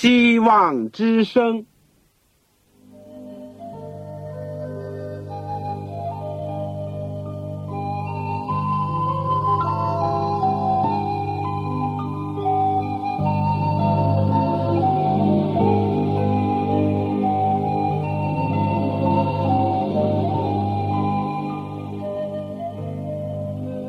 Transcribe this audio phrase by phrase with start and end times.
[0.00, 1.66] 希望之声。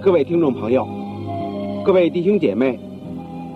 [0.02, 0.88] 各位听众朋友，
[1.86, 2.80] 各位弟兄姐妹，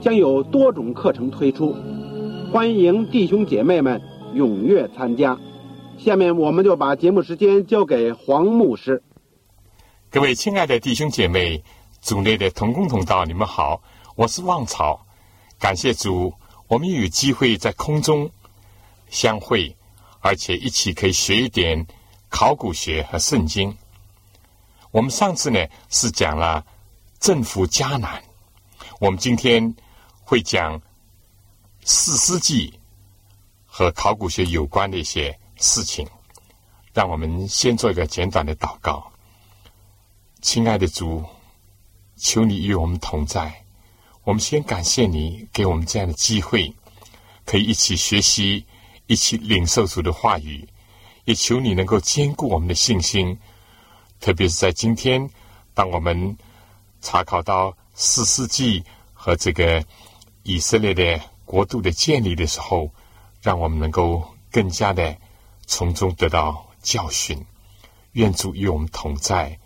[0.00, 1.74] 将有多种课程推出，
[2.52, 4.00] 欢迎弟兄姐妹们
[4.34, 5.38] 踊跃参加。
[5.98, 9.02] 下面我们就把节目时间交给黄牧师。
[10.08, 11.62] 各位亲爱的弟兄姐妹、
[12.00, 13.82] 组内的同工同道，你们好，
[14.14, 15.04] 我是旺草。
[15.58, 16.32] 感谢主，
[16.68, 18.30] 我们有机会在空中
[19.08, 19.74] 相会，
[20.20, 21.84] 而且一起可以学一点
[22.28, 23.76] 考古学和圣经。
[24.92, 25.58] 我们上次呢
[25.90, 26.64] 是讲了
[27.18, 28.22] 政府迦南，
[29.00, 29.74] 我们今天
[30.28, 30.78] 会讲
[31.84, 32.78] 四世纪
[33.64, 36.06] 和考古学有关的一些事情。
[36.92, 39.10] 让我们先做一个简短的祷告。
[40.42, 41.24] 亲爱的主，
[42.18, 43.64] 求你与我们同在。
[44.22, 46.70] 我们先感谢你给我们这样的机会，
[47.46, 48.66] 可以一起学习，
[49.06, 50.68] 一起领受主的话语。
[51.24, 53.38] 也求你能够坚固我们的信心。
[54.20, 55.30] 特别是在今天，
[55.72, 56.36] 当我们
[57.00, 59.82] 查考到四世纪和这个
[60.42, 62.90] 以色列的国度的建立的时候，
[63.42, 65.16] 让我们能够更加的
[65.66, 67.44] 从中得到教训。
[68.12, 69.58] 愿主与我们同在，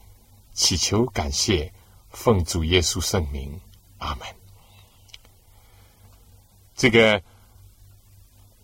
[0.52, 1.72] 祈求感谢，
[2.10, 3.60] 奉主耶稣圣名，
[3.98, 4.26] 阿门。
[6.74, 7.22] 这个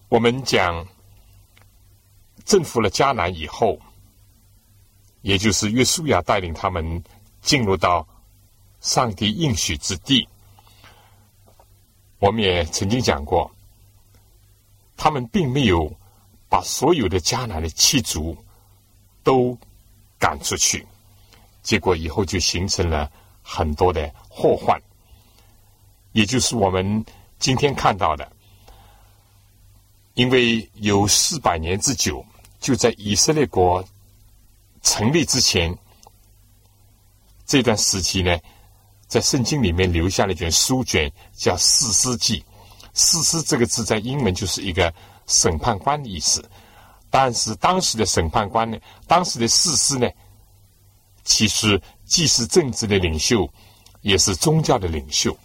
[0.09, 0.87] 我们讲
[2.44, 3.78] 征服了迦南以后。
[5.21, 7.03] 也就是约书亚带领他们
[7.43, 8.06] 进入到
[8.81, 10.27] 上帝应许之地。
[12.19, 13.51] 我们也曾经讲过，
[14.97, 15.93] 他们并没有
[16.49, 18.37] 把所有的迦南的七族
[19.23, 19.56] 都
[20.19, 20.87] 赶出去，
[21.62, 23.11] 结果以后就形成了
[23.43, 24.81] 很多的祸患。
[26.12, 27.05] 也就是我们
[27.39, 28.31] 今天看到的，
[30.15, 32.25] 因为有四百年之久，
[32.59, 33.84] 就在以色列国。
[34.81, 35.77] 成立之前，
[37.45, 38.39] 这段时期呢，
[39.09, 42.41] 在圣经里面留下了一卷书卷，叫《四世纪》。
[42.93, 44.93] 四师这个字在英文就是一个
[45.27, 46.49] 审判官的意思。
[47.11, 50.09] 但是当时的审判官呢，当时的四师呢，
[51.25, 53.49] 其实既是政治的领袖，
[54.03, 55.37] 也是宗教的领袖。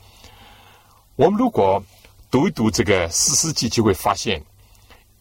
[1.16, 1.82] 我们如果
[2.30, 4.44] 读一读这个《四世纪》，就会发现，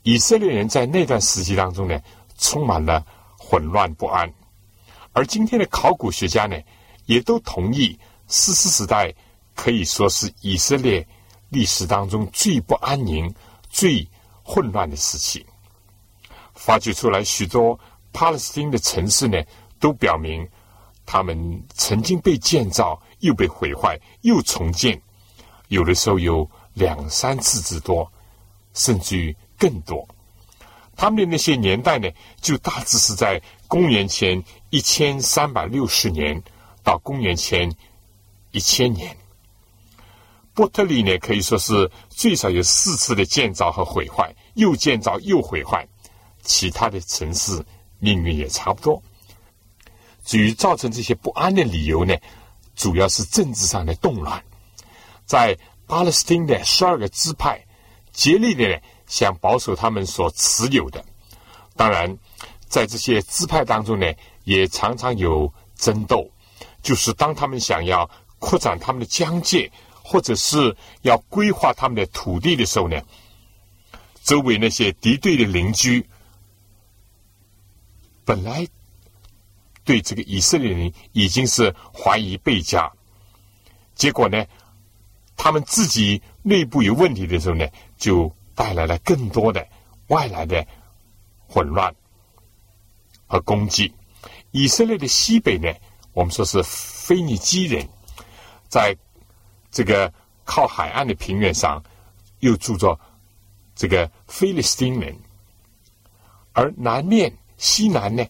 [0.03, 1.99] 以色列人在那段时期当中呢，
[2.37, 3.03] 充满了。
[3.45, 4.33] 混乱不安，
[5.13, 6.57] 而今天的考古学家呢，
[7.05, 7.99] 也都同意，
[8.33, 9.15] 四世时代
[9.55, 11.07] 可以说是以色列
[11.51, 13.33] 历史当中最不安宁、
[13.69, 14.09] 最
[14.43, 15.45] 混乱的时期。
[16.55, 17.79] 发掘出来许多
[18.11, 19.39] 帕勒斯坦的城市呢，
[19.79, 20.49] 都表明
[21.05, 24.99] 他们曾经被建造，又被毁坏，又重建，
[25.69, 28.11] 有的时候有两三次之多，
[28.73, 30.09] 甚至于更多。
[30.97, 32.09] 他们的那些年代呢，
[32.41, 36.43] 就大致是在公元前一千三百六十年
[36.83, 37.71] 到公元前
[38.53, 39.17] 一千年。
[40.55, 45.87] 波特利呢，可以说是最少有四次的建造和毁坏，又建造又毁坏。
[46.43, 47.65] 其他的城市
[47.99, 49.03] 命运也差不多。
[50.25, 52.15] 至于造成这些不安的理由呢，
[52.77, 54.43] 主要是政治上的动乱，
[55.27, 57.61] 在巴勒斯坦的十二个支派
[58.13, 58.81] 竭力的。
[59.09, 61.05] 想保守他们所持有的，
[61.77, 62.17] 当然，
[62.67, 64.11] 在这些支派当中呢，
[64.45, 66.31] 也常常有争斗。
[66.81, 68.09] 就是当他们想要
[68.43, 69.71] 扩展他们的疆界，
[70.03, 73.01] 或者是要规划他们的土地的时候呢，
[74.25, 76.05] 周围那些敌对的邻居，
[78.25, 78.67] 本来
[79.85, 82.93] 对这个以色列人已经是怀疑倍加，
[83.95, 84.45] 结果呢，
[85.37, 87.67] 他们自己内部有问题的时候呢，
[87.97, 88.35] 就。
[88.55, 89.67] 带来了更多的
[90.09, 90.65] 外来的
[91.47, 91.93] 混乱
[93.27, 93.91] 和攻击。
[94.51, 95.73] 以色列的西北呢，
[96.13, 97.89] 我们说是腓尼基人，
[98.73, 98.97] 在
[99.71, 100.11] 这个
[100.47, 101.79] 靠海岸的平原上，
[102.41, 102.99] 又住着
[103.75, 105.15] 这个菲利斯丁人，
[106.55, 108.25] 而南面西南呢，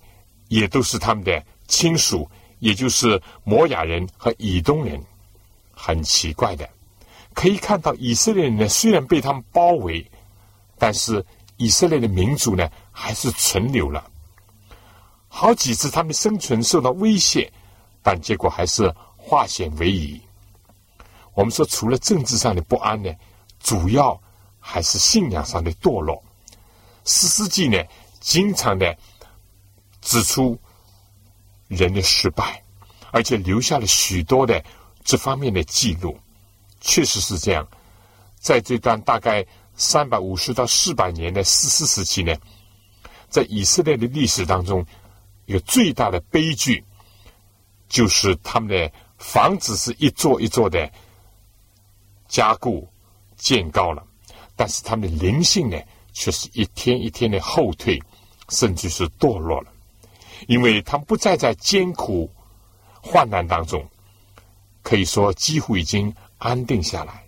[0.48, 2.28] 也都是他们的亲属，
[2.58, 5.00] 也就是摩亚人和以东人。
[5.72, 6.68] 很奇怪的，
[7.34, 10.04] 可以看到以色列人呢，虽然被他们包围，
[10.76, 11.24] 但是
[11.56, 14.10] 以色列的民族呢，还是存留了。
[15.28, 17.52] 好几次他们生存受到威胁，
[18.02, 20.20] 但结果还是化险为夷。
[21.34, 23.10] 我们说，除了政治上的不安呢，
[23.60, 24.20] 主要
[24.60, 26.22] 还是信仰上的堕落。
[27.04, 27.82] 四世纪呢，
[28.20, 28.96] 经常的
[30.00, 30.58] 指出
[31.68, 32.62] 人的失败，
[33.10, 34.64] 而且留下了许多的
[35.04, 36.18] 这方面的记录。
[36.80, 37.66] 确实是这样，
[38.38, 42.34] 在这段大概三百五十到四百年的四世时期呢，
[43.28, 44.86] 在以色列的历史当中。
[45.46, 46.82] 有最大的悲剧，
[47.88, 50.90] 就是他们的房子是一座一座的
[52.32, 52.88] 加固
[53.36, 54.02] 建高了，
[54.56, 55.78] 但是他们的灵性呢，
[56.14, 58.02] 却是一天一天的后退，
[58.48, 59.70] 甚至是堕落了，
[60.46, 62.30] 因为他们不再在艰苦
[63.02, 63.86] 患难当中，
[64.82, 67.22] 可以说几乎已经安定下来。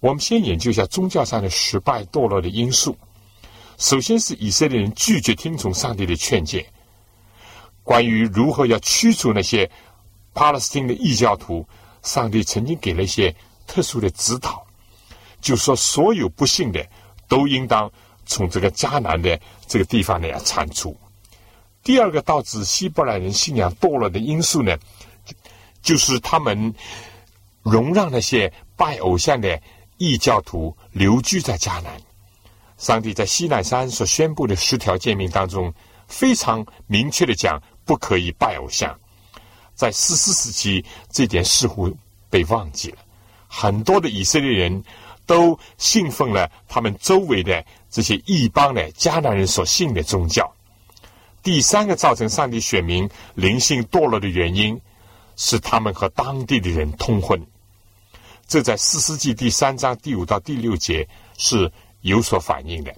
[0.00, 2.96] 我们先研究一下宗教上的失败堕落的因素。
[3.76, 6.66] 首先是以色列人拒绝听从上帝的劝诫。
[7.84, 9.70] 关于如何要驱逐那些
[10.32, 11.66] 巴勒斯坦的异教徒，
[12.02, 13.36] 上帝曾经给了一些
[13.70, 14.66] 特殊的指导，
[15.40, 16.84] 就说所有不幸的
[17.28, 17.88] 都应当
[18.26, 20.98] 从这个迦南的这个地方呢要铲除。
[21.84, 24.76] 第二个导致希伯来人信仰堕落的因素呢，
[25.80, 26.74] 就是他们
[27.62, 29.62] 容让那些拜偶像的
[29.98, 31.96] 异教徒留居在迦南。
[32.76, 35.72] 上帝在西奈山所宣布的十条诫命当中，
[36.08, 37.62] 非常明确的讲。
[37.86, 38.96] 不可以拜偶像，
[39.74, 41.92] 在四世时期，这点似乎
[42.28, 42.98] 被忘记了。
[43.52, 44.84] 很多的以色列人
[45.26, 50.48] 都信奉了他们周围的这些异邦的迦南人所信的宗教。
[51.42, 54.80] 第三个造成上帝选民灵性堕落的原因，
[55.34, 57.44] 是他们和当地的人通婚。
[58.46, 61.70] 这在四世纪第三章第五到第六节是
[62.02, 62.94] 有所反映的。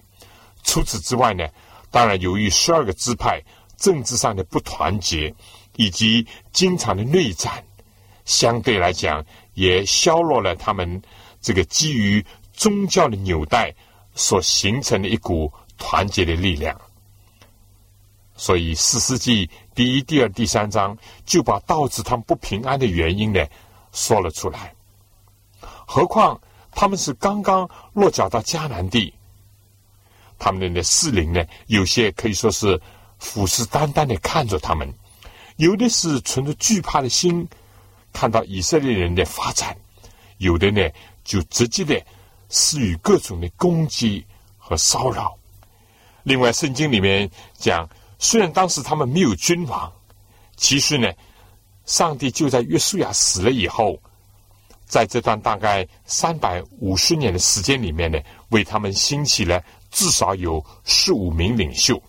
[0.62, 1.48] 除此之外呢，
[1.90, 3.42] 当然由于十二个支派。
[3.78, 5.34] 政治上的不团结，
[5.74, 7.64] 以及经常的内战，
[8.24, 9.24] 相对来讲
[9.54, 11.02] 也削弱了他们
[11.40, 13.74] 这个基于宗教的纽带
[14.14, 16.80] 所形成的一股团结的力量。
[18.36, 23.44] 所以，四世纪第一、第二、第三章就把导致他们不平安的原因呢
[23.92, 24.74] 说了出来。
[25.86, 26.40] 何况
[26.70, 29.12] 他们是刚刚落脚到迦南地，
[30.38, 32.80] 他们的士灵呢，有些可以说是。
[33.24, 34.92] 虎视眈眈的看着他们，
[35.54, 37.46] 有的是存着惧怕的心，
[38.12, 39.74] 看到以色列人的发展；
[40.38, 40.88] 有的呢，
[41.24, 42.00] 就直接的
[42.48, 44.24] 施予各种的攻击
[44.58, 45.36] 和骚扰。
[46.22, 47.88] 另外，圣经里面讲，
[48.18, 49.92] 虽然当时他们没有君王，
[50.56, 51.12] 其实呢，
[51.84, 53.98] 上帝就在约书亚死了以后，
[54.86, 58.20] 在这段大概三百五十年的时间里面呢，
[58.50, 59.60] 为他们兴起了
[59.90, 62.00] 至少有十五名领袖。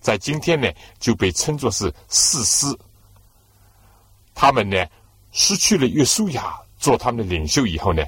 [0.00, 0.68] 在今天呢，
[0.98, 2.66] 就被称作是四师。
[4.34, 4.84] 他们呢，
[5.38, 8.02] 失去了约书亚做他们的领袖以后呢，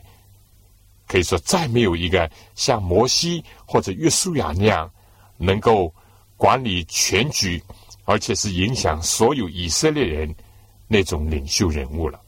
[1.06, 4.90] 可以说再没有一个像摩西或者约书亚那样
[5.36, 5.92] 能够
[6.38, 7.62] 管理全局，
[8.06, 10.34] 而且是影响所有以色列人
[10.86, 12.18] 那种领袖人物了。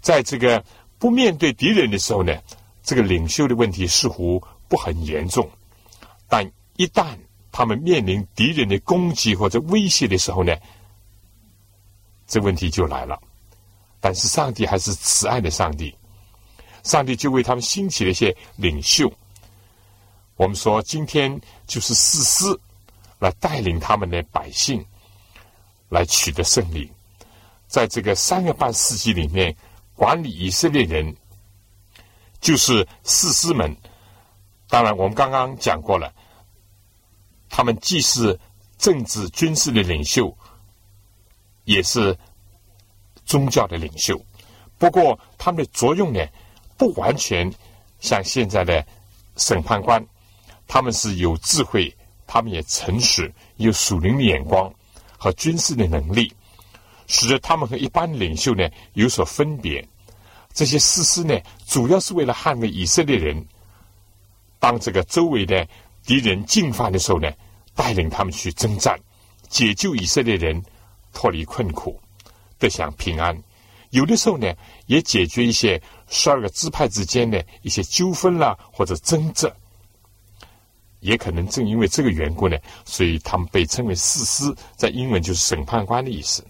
[0.00, 0.62] 在这个
[0.98, 2.36] 不面对敌人的时候呢，
[2.82, 5.48] 这个领袖的问题似乎不很严重，
[6.28, 6.44] 但
[6.76, 7.16] 一旦
[7.52, 10.56] 他们面临敌人的攻击或者威胁的时候呢，
[12.32, 13.20] 这问题就来了。
[14.00, 15.94] 但是上帝还是慈爱的上帝，
[16.82, 19.12] 上帝就为他们兴起了一些领袖。
[20.36, 22.58] 我们说，今天就是士师
[23.18, 24.82] 来带领他们的百姓
[25.90, 26.90] 来取得胜利。
[27.66, 29.54] 在这个三个半世纪里面，
[29.94, 31.14] 管理以色列人
[32.40, 33.76] 就是士师们。
[34.70, 36.10] 当然，我们刚刚讲过了。
[37.50, 38.40] 他们既是
[38.78, 40.34] 政治军事的领袖，
[41.64, 42.16] 也是
[43.24, 44.20] 宗教的领袖。
[44.78, 46.24] 不过，他们的作用呢，
[46.76, 47.52] 不完全
[48.00, 48.84] 像现在的
[49.36, 50.04] 审判官。
[50.66, 51.94] 他们是有智慧，
[52.26, 54.72] 他们也诚实，有属灵的眼光
[55.18, 56.32] 和军事的能力，
[57.06, 59.86] 使得他们和一般领袖呢有所分别。
[60.52, 63.46] 这些事师呢，主要是为了捍卫以色列人。
[64.58, 65.66] 当这个周围的。
[66.04, 67.30] 敌人进犯的时候呢，
[67.76, 68.98] 带领他们去征战，
[69.48, 70.60] 解救以色列人
[71.12, 72.00] 脱离困苦，
[72.58, 73.36] 得享平安。
[73.90, 74.52] 有的时候呢，
[74.86, 79.52] 也解决一些十二个支派之间的一些纠纷啦，或者争执。
[81.00, 86.46] 也可能正因为这个缘故呢，所以他们被称为士师，在英文就是审判官的意思。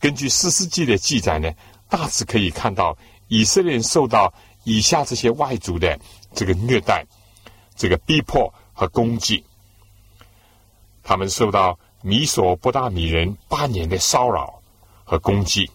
[0.00, 1.52] 根据士师记的记载呢，
[1.88, 2.96] 大致可以看到
[3.28, 4.32] 以色列人受到
[4.64, 5.98] 以下这些外族的
[6.34, 7.04] 这个虐待、
[7.76, 9.44] 这个逼迫和攻击。
[11.02, 14.62] 他们受到米索不达米人八年的骚扰
[15.02, 15.68] 和攻击，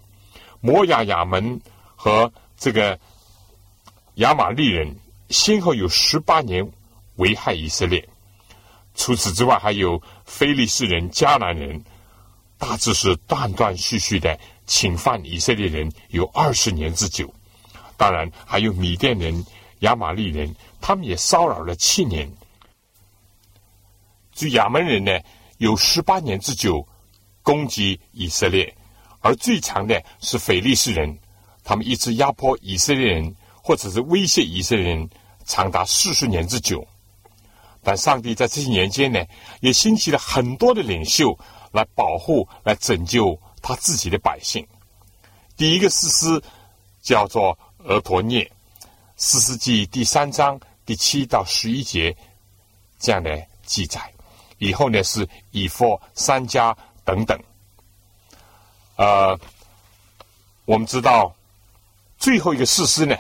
[0.61, 1.59] 摩亚亚门
[1.97, 2.97] 和这个
[4.13, 4.95] 亚玛利人
[5.27, 6.71] 先后有十八年
[7.17, 8.07] 危害以色列。
[8.95, 11.83] 除此之外，还有非利士人、迦南人。
[12.57, 17.33] 大致是断断续续的侵犯以色列人有二十年之久，
[17.97, 19.43] 当然还有米甸人、
[19.79, 22.31] 亚玛利人，他们也骚扰了七年。
[24.31, 25.19] 据亚门人呢，
[25.61, 26.83] 有十八年之久
[27.43, 28.75] 攻击以色列，
[29.19, 31.15] 而最长的是腓力士人，
[31.63, 35.07] 他们一直压迫以色列人，或者是威胁以色列人，
[35.45, 36.83] 长达四十年之久。
[37.83, 39.23] 但上帝在这些年间呢，
[39.59, 41.37] 也兴起了很多的领袖。
[41.73, 44.67] 来保护、来拯救他自己的百姓。
[45.55, 46.43] 第一个诗诗
[47.01, 48.43] 叫做《俄陀涅》，
[49.15, 52.13] 诗诗记第三章第七到十一节
[52.99, 54.01] 这样的记载。
[54.61, 57.37] 以后呢是以佛三家等等。
[58.95, 59.37] 呃，
[60.65, 61.35] 我们知道
[62.19, 63.17] 最后一个诗诗呢，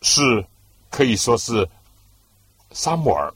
[0.00, 0.22] 是
[0.88, 1.68] 可以说是
[2.72, 3.30] 沙姆尔，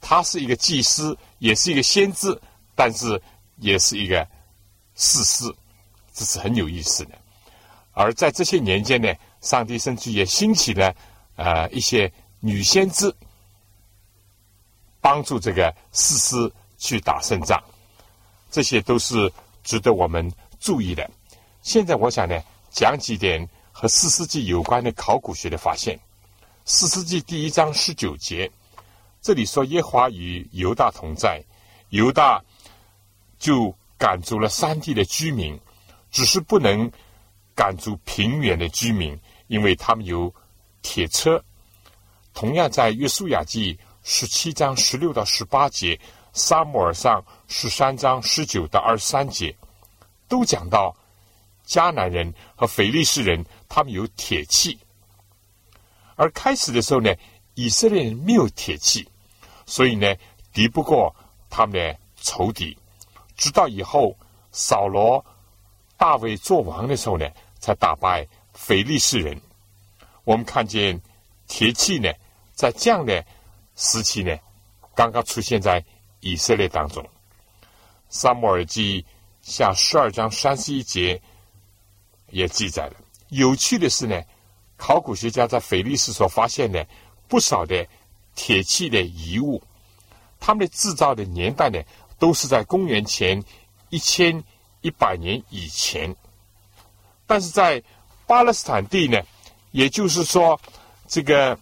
[0.00, 2.40] 他是一个祭司，也是一个先知。
[2.76, 3.20] 但是
[3.58, 4.26] 也是一个
[4.96, 5.44] 事实，
[6.12, 7.12] 这是很有意思的。
[7.92, 10.92] 而在这些年间呢，上帝甚至也兴起了
[11.36, 13.14] 呃一些女先知，
[15.04, 17.62] 帮助这个士师去打胜仗，
[18.50, 19.30] 这些都是
[19.62, 21.10] 值得我们注意的。
[21.60, 26.00] 现在我想呢，讲几点和四世纪有关的考古学的发现。
[26.64, 28.50] 四世纪第一章十九节，
[29.20, 31.44] 这里说耶华与犹大同在，
[31.90, 32.42] 犹大。
[33.36, 35.60] 就赶逐了山地的居民，
[36.10, 36.90] 只是不能
[37.54, 39.18] 赶逐平原的居民，
[39.48, 40.32] 因为他们有
[40.80, 41.44] 铁车。
[42.32, 45.98] 同样，在约书亚记十七章十六到十八节，
[46.34, 49.56] 沙漠尔上十三章十九到二十三节，
[50.28, 50.94] 都讲到
[51.66, 54.78] 迦南人和腓力士人，他们有铁器。
[56.16, 57.12] 而开始的时候呢，
[57.54, 59.08] 以色列人没有铁器，
[59.64, 60.14] 所以呢，
[60.52, 61.16] 敌不过
[61.48, 62.76] 他们的仇敌。
[63.36, 64.14] 直到以后，
[64.52, 65.24] 扫罗、
[65.96, 67.26] 大卫做王的时候呢，
[67.58, 69.40] 才打败腓力士人。
[70.24, 71.00] 我们看见
[71.48, 72.12] 铁器呢，
[72.52, 73.24] 在这样的
[73.76, 74.36] 时期呢，
[74.94, 75.84] 刚刚出现在
[76.20, 77.04] 以色列当中。
[78.08, 79.04] 撒母耳记
[79.42, 81.20] 下十二章三十一节
[82.30, 82.94] 也记载了。
[83.28, 84.22] 有趣的是呢，
[84.76, 86.86] 考古学家在腓力斯所发现的
[87.28, 87.86] 不少的
[88.34, 89.62] 铁器的遗物，
[90.38, 91.80] 他们的制造的年代呢。
[92.16, 93.42] 都是在公元前
[93.90, 94.42] 一千
[94.82, 96.14] 一百年以前，
[97.26, 97.82] 但是在
[98.24, 99.20] 巴勒斯坦地呢，
[99.72, 100.58] 也就是说，
[101.08, 101.58] 这个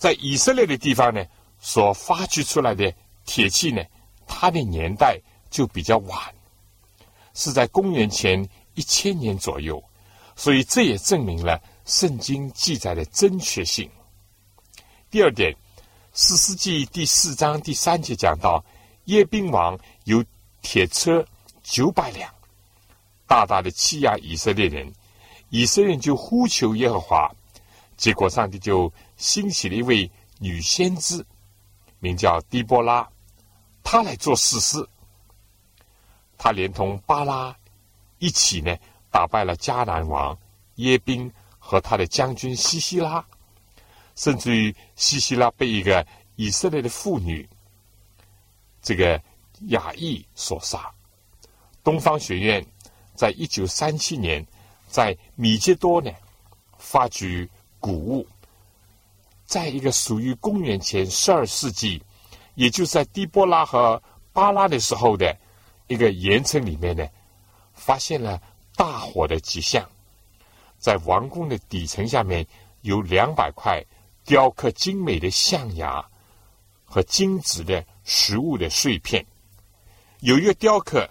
[0.00, 1.22] 在以色列的地方呢，
[1.60, 2.90] 所发掘出来的
[3.26, 3.82] 铁器呢，
[4.26, 6.18] 它的年代就比较晚，
[7.34, 9.84] 是在公元前一千年左右，
[10.34, 13.88] 所以这也证明了圣经记载的正确性。
[15.10, 15.54] 第二点。
[16.12, 18.64] 四世纪第四章第三节讲到，
[19.04, 20.24] 耶宾王有
[20.60, 21.24] 铁车
[21.62, 22.28] 九百辆，
[23.28, 24.92] 大大的欺压以色列人，
[25.50, 27.30] 以色列人就呼求耶和华，
[28.00, 31.22] 结果上帝就兴起了一位女先知，
[31.98, 33.06] 名叫狄波拉，
[33.84, 34.88] 她来做士师，
[36.38, 37.54] 她连同巴拉
[38.18, 38.74] 一起呢，
[39.10, 40.36] 打败了迦南王
[40.76, 43.22] 耶宾和他的将军西西拉。
[44.16, 47.46] 甚至于西西拉被一个以色列的妇女，
[48.80, 49.22] 这个
[49.68, 50.90] 雅意所杀。
[51.84, 52.64] 东方学院
[53.14, 54.42] 在一九三七年
[54.88, 56.10] 在米吉多呢
[56.78, 57.46] 发掘
[57.80, 58.26] 古物，
[59.44, 62.00] 在一个属于公元前十二世纪，
[62.54, 64.00] 也就是在狄波拉和
[64.32, 65.36] 巴拉的时候的
[65.88, 67.04] 一个岩层里面呢，
[67.74, 68.40] 发现了
[68.76, 69.84] 大火的迹象，
[70.78, 72.46] 在王宫的底层下面
[72.82, 73.84] 有两百块。
[74.22, 76.04] 雕刻精美的象牙
[76.84, 79.24] 和精致的食物的碎片，
[80.20, 81.08] 有一个雕刻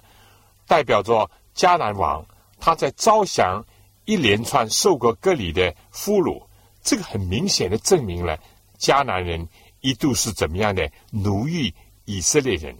[0.68, 2.24] 代表着迦南王，
[2.60, 3.66] 他在招降
[4.06, 6.42] 一连串受过割礼的俘虏，
[6.90, 8.36] 这个很明显的证明了
[8.80, 9.48] 迦南人
[9.82, 11.72] 一度是怎么样的奴役
[12.06, 12.76] 以色列人，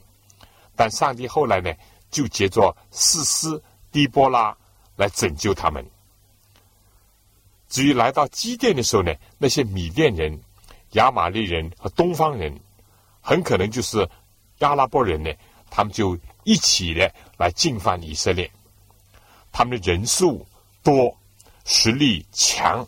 [0.76, 1.72] 但上帝后来呢，
[2.10, 3.62] 就借着士师
[3.92, 4.58] 狄波拉
[4.96, 5.86] 来拯救他们。
[7.68, 10.42] 至于来到基甸的时候呢，那些米甸人
[10.94, 12.60] 亚玛利人和东方人，
[13.22, 14.10] 很可能就是
[14.58, 15.32] 阿拉伯人呢，
[15.70, 18.50] 他们就一起的来进犯以色列。
[19.52, 20.48] 他们的人数
[20.82, 21.16] 多，
[21.64, 22.88] 实力强，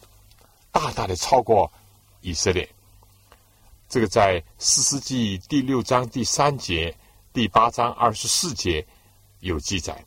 [0.72, 1.72] 大大的超过
[2.22, 2.68] 以色列。
[3.90, 6.96] 这个在《四世纪》第六章第三节、
[7.34, 8.86] 第八章二十四节
[9.42, 10.04] 有记载。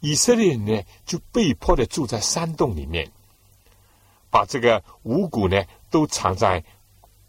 [0.00, 3.10] 以色列人呢，就被迫的住在山洞里面，
[4.30, 6.64] 把这个五谷呢都藏在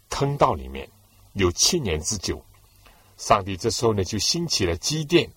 [0.08, 0.88] 坑道里面，
[1.34, 2.42] 有七年之久。
[3.16, 5.28] 上帝这时候呢，就兴起了基甸，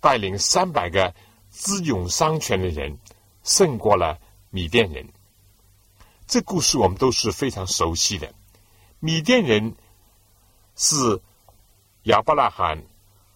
[0.00, 1.14] 带领三百个
[1.52, 2.98] 智勇双全的人，
[3.44, 4.18] 胜过了
[4.50, 5.06] 米甸人。
[6.26, 8.32] 这故事我们都是非常熟悉的。
[8.98, 9.74] 米甸人
[10.74, 11.20] 是
[12.04, 12.82] 亚伯拉罕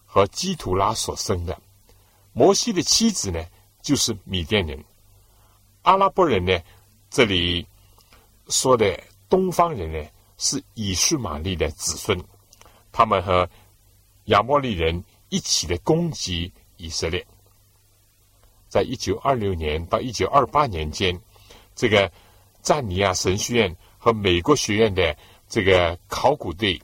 [0.05, 1.57] 和基图拉所生的。
[2.33, 3.41] 摩西的妻子呢，
[3.81, 4.77] 就是米甸人；
[5.83, 6.59] 阿拉伯人呢，
[7.09, 7.65] 这里
[8.47, 12.21] 说的东方人呢，是以实玛利的子孙。
[12.91, 13.49] 他们和
[14.25, 17.25] 亚摩利人一起的攻击以色列。
[18.67, 21.17] 在一九二六年到一九二八年间，
[21.75, 22.09] 这个
[22.61, 25.15] 赞尼亚神学院和美国学院的
[25.49, 26.81] 这个考古队，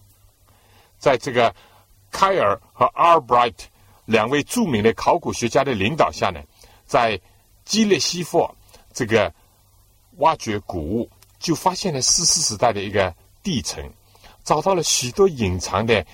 [0.98, 1.54] 在这个
[2.12, 3.66] 凯尔和阿尔布莱特。
[4.06, 6.42] 两位著名的考古学家的领导下呢，
[6.86, 7.20] 在
[7.66, 8.50] 基列西佛
[8.94, 9.30] 这个
[10.20, 13.84] 挖掘古物，就发现了四世时代的一个地层，
[14.46, 16.06] 找到了许多隐藏的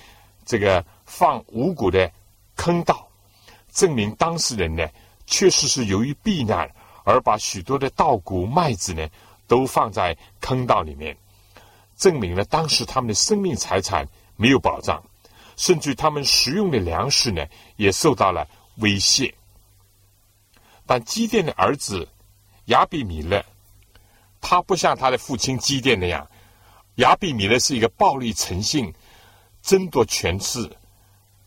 [0.44, 2.10] 这个放五谷的
[2.56, 3.06] 坑道，
[3.70, 4.84] 证明当事人呢
[5.24, 6.68] 确实是由于避难
[7.04, 9.08] 而把许多的稻谷、麦子呢
[9.46, 11.16] 都放在坑道里面，
[11.96, 15.02] 证明了当时他们的生命财产没有保障。
[15.56, 17.46] 甚至他们食用的粮食呢，
[17.76, 18.44] 也受到了
[18.78, 19.32] 威胁。
[20.84, 22.08] 但基甸的儿子
[22.64, 23.40] 亚比米勒，
[24.40, 26.28] 他不像他的父亲基甸那样，
[26.96, 28.92] 亚比米勒是一个暴力成性、
[29.62, 30.68] 争夺权势。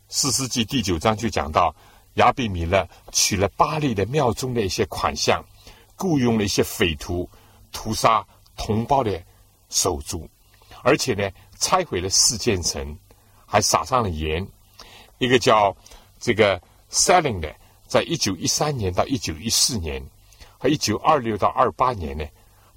[0.08, 1.76] 四世纪第九章就讲到，
[2.14, 5.44] 亚比米勒取了巴黎的庙中的一些款项，
[5.96, 7.28] 雇佣了一些匪徒，
[7.72, 8.26] 屠杀
[8.56, 9.22] 同胞的
[9.68, 10.28] 手足，
[10.82, 12.96] 而且呢，拆毁了四件城。
[13.50, 14.46] 还撒上了盐。
[15.16, 15.74] 一个叫
[16.20, 17.50] 这个 Selling 的，
[17.86, 20.06] 在一九一三年到一九一四年
[20.58, 22.26] 和一九二六到二八年呢，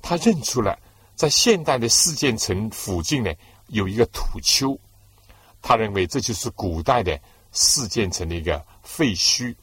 [0.01, 0.79] 他认出了
[1.13, 3.33] 在现代的四建城附近呢
[3.67, 4.79] 有一个土丘，
[5.61, 7.19] 他认为这就是古代的
[7.51, 9.53] 四建城的一个废墟。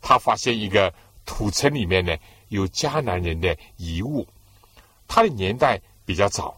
[0.00, 0.90] 他发现一个
[1.26, 2.16] 土层里面呢
[2.54, 4.26] 有迦南人的遗物，
[5.08, 6.56] 他的年代比较早，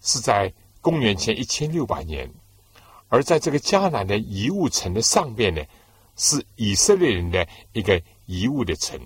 [0.00, 2.28] 是在公元前一千六百年。
[3.08, 5.62] 而在这个迦南的遗物城的上边呢，
[6.16, 8.98] 是以色列人的一个遗物的城。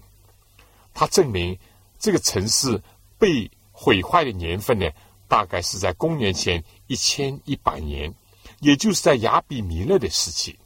[0.94, 1.58] 它证明
[1.98, 2.82] 这个城市
[3.18, 4.88] 被毁坏的年份呢，
[5.28, 8.14] 大概是在公元前一千一百年，
[8.60, 10.58] 也就是在亚比米勒的时期。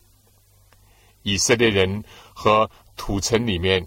[1.22, 3.84] 以色列人和土城里面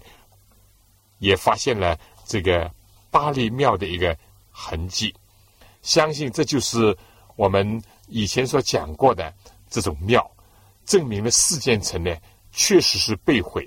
[1.22, 2.68] 也发现了这个
[3.08, 4.18] 巴黎庙的一个
[4.50, 5.14] 痕迹，
[5.80, 6.96] 相信这就是
[7.36, 9.32] 我们以前所讲过的。
[9.70, 10.30] 这种庙
[10.84, 12.14] 证明了四件城呢
[12.50, 13.66] 确实是被毁。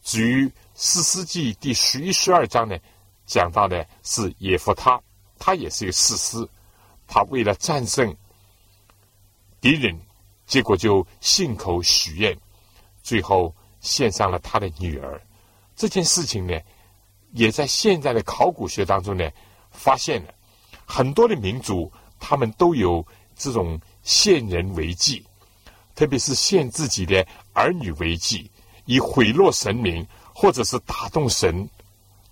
[0.00, 2.78] 至于《四世纪》第十一、十二章呢，
[3.26, 5.02] 讲到的是耶夫他，
[5.40, 6.48] 他也是一个士师，
[7.08, 8.16] 他为了战胜
[9.60, 9.98] 敌人，
[10.46, 12.38] 结果就信口许愿，
[13.02, 15.20] 最后献上了他的女儿。
[15.80, 16.60] 这件事情呢，
[17.32, 19.30] 也在现在的考古学当中呢
[19.70, 20.34] 发现了
[20.84, 23.80] 很多的民族，他们都有这种。
[24.02, 25.22] 献人为祭，
[25.94, 28.50] 特别是献自己的儿女为祭，
[28.86, 31.68] 以毁落神明或者是打动神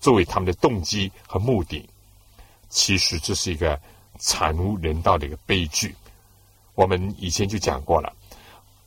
[0.00, 1.86] 作为他们的动机和目的。
[2.70, 3.78] 其实这是一个
[4.18, 5.94] 惨无人道的一个悲剧。
[6.74, 8.10] 我们以前就讲过了，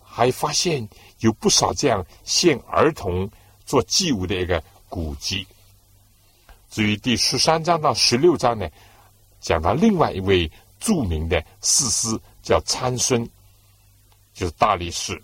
[0.03, 3.29] 还发现有不少这样献儿童
[3.71, 5.47] 做祭物的一个古迹。
[6.69, 8.67] 至于第十三章到十六章呢，
[9.39, 12.19] 讲到另外一位著名的士师。
[12.43, 13.23] 叫参孙，
[14.33, 15.21] 就是大力士，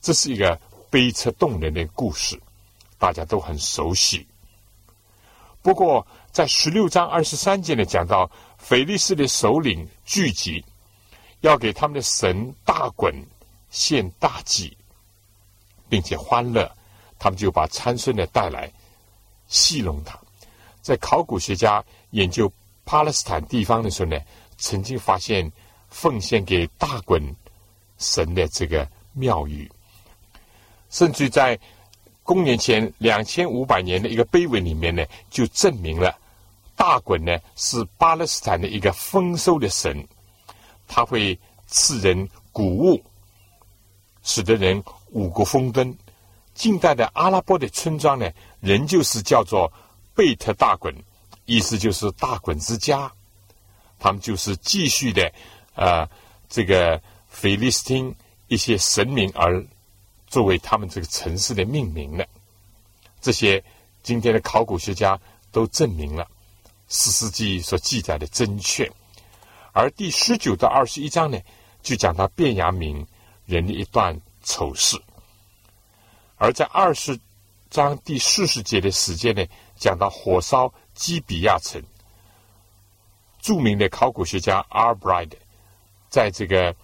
[0.00, 2.40] 这是一个悲切动人的故事，
[2.98, 4.26] 大家都很熟悉。
[5.60, 10.64] 不过，在十六章二十三节呢，讲到腓力斯的首领聚集，
[11.42, 13.14] 要给他们的神大滚
[13.68, 14.74] 献大祭，
[15.90, 16.74] 并且欢乐，
[17.18, 18.70] 他们就把参孙呢带来
[19.48, 20.18] 戏弄他。
[20.82, 22.52] 在考古学家研究
[22.84, 24.18] 巴勒斯坦地方的时候呢，
[24.56, 25.50] 曾经发现。
[25.88, 27.22] 奉献给大滚
[27.96, 29.70] 神的这个庙宇，
[30.90, 31.58] 甚至在
[32.22, 36.14] 公元前两千五百年的一个碑文里面呢，就证明了
[36.74, 40.06] 大衮呢是巴勒斯坦的一个丰收的神，
[40.86, 43.02] 他会赐人谷物，
[44.22, 45.96] 使得人五谷丰登。
[46.56, 49.70] 近代的阿拉伯的村庄呢，仍旧是叫做
[50.14, 50.92] 贝特大衮，
[51.44, 53.12] 意思就是大衮之家。
[53.98, 55.30] 他们就是继续的，
[55.74, 56.08] 呃，
[56.48, 58.14] 这个菲利斯汀
[58.48, 59.62] 一些神明而
[60.26, 62.26] 作为他们这个城市的命名的。
[63.20, 63.62] 这些
[64.02, 65.18] 今天的考古学家
[65.52, 66.26] 都证明了
[66.88, 68.90] 史诗记所记载的真确。
[69.72, 71.38] 而第十九到二十一章呢，
[71.82, 73.06] 就讲到卞雅明
[73.44, 74.98] 人的一段丑事。
[76.36, 77.18] 而在二十
[77.70, 79.44] 章第四十节的时间呢，
[79.76, 81.82] 讲到火烧基比亚城。
[83.40, 85.36] 著名的考古学家阿尔布莱德，
[86.08, 86.74] 在这个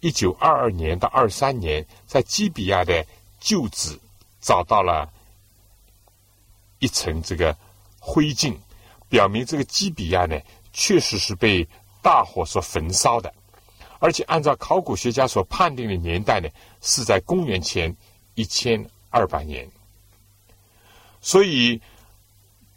[0.00, 3.06] 一九二二年到二三年，在基比亚的
[3.38, 3.98] 旧址
[4.40, 5.08] 找到了
[6.80, 7.56] 一层这个
[8.00, 8.56] 灰烬，
[9.08, 10.38] 表明这个基比亚呢
[10.72, 11.66] 确实是被
[12.02, 13.32] 大火所焚烧的，
[13.98, 16.48] 而且按照考古学家所判定的年代呢，
[16.80, 17.94] 是在公元前
[18.34, 19.70] 一千二百年，
[21.20, 21.80] 所以。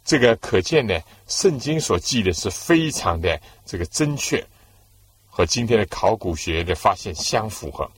[0.06, 4.46] 这个可见呢，圣经所记的是非常的这个正确，
[5.30, 7.90] 和今天的考古学的发现相符合。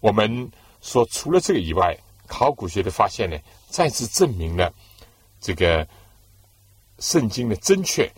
[0.00, 0.50] 我们
[0.82, 4.70] 说，除了这个以外，考古学的发现呢，再次证明了
[5.40, 5.88] 这个
[6.98, 8.12] 圣经的正确，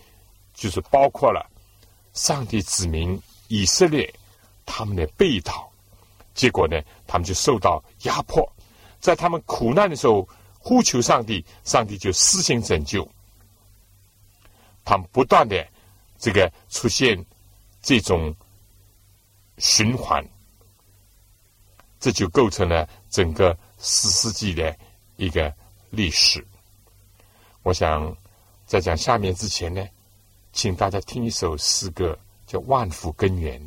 [0.53, 1.49] 就是包括了
[2.13, 4.13] 上帝指明以色列
[4.65, 5.71] 他们的被讨，
[6.33, 8.45] 结果呢，他们就受到压迫，
[9.05, 10.27] 在他们苦难的时候。
[10.67, 13.07] 呼求上帝，上帝就施行拯救。
[14.83, 15.63] 他们不断的
[16.17, 17.23] 这个出现
[17.83, 18.35] 这种
[19.59, 20.27] 循环，
[21.99, 24.75] 这就构成了整个十世纪的
[25.17, 25.53] 一个
[25.91, 26.43] 历史。
[27.61, 28.17] 我想
[28.65, 29.87] 在讲下面之前呢，
[30.51, 33.61] 请大家听一首诗歌，叫《万福根源》。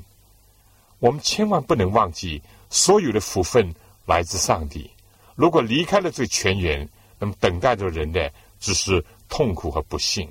[0.99, 3.73] 我们千万不能忘记，所有的福分
[4.05, 4.91] 来自上帝。
[5.39, 10.29] 如果离开了这个泉源，那么等待着人的只是痛苦和不幸。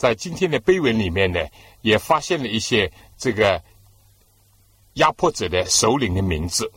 [0.00, 1.46] 在今天的碑文里面呢，
[1.82, 3.62] 也发现了一些这个
[4.94, 6.72] 压迫者的首领的名字。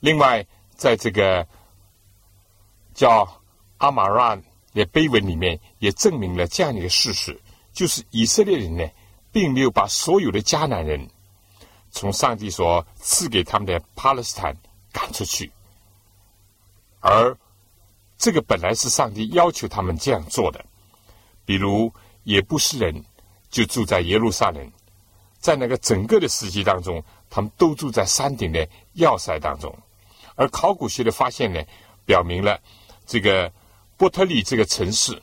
[0.00, 1.46] 另外，在这个
[2.92, 3.40] 叫
[3.78, 4.36] 阿马拉
[4.74, 7.40] 的碑文里面，也证明了这样一个事实：
[7.72, 8.84] 就是以色列人呢，
[9.30, 11.08] 并没有把所有的迦南人
[11.92, 14.52] 从上帝所赐给他们的巴勒斯坦
[14.90, 15.52] 赶出去，
[16.98, 17.38] 而
[18.18, 20.64] 这个本来是上帝要求他们这样做的，
[21.44, 21.94] 比如。
[22.26, 23.04] 也不是人，
[23.48, 24.72] 就住在耶路撒冷，
[25.38, 29.72] 在那个整个的时期当中，他们都住在山顶的要塞当中。
[30.34, 31.62] 而考古学的发现呢，
[32.04, 32.60] 表明了
[33.06, 33.52] 这个
[33.96, 35.22] 波特利这个城市，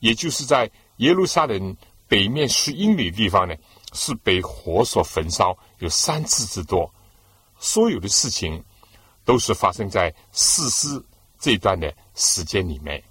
[0.00, 1.74] 也就是在耶路撒冷
[2.06, 3.54] 北面十英里地方呢，
[3.94, 6.92] 是被火所焚烧，有三次之多。
[7.58, 8.62] 所有的事情
[9.24, 11.02] 都是发生在四师
[11.38, 13.02] 这段的时间里面。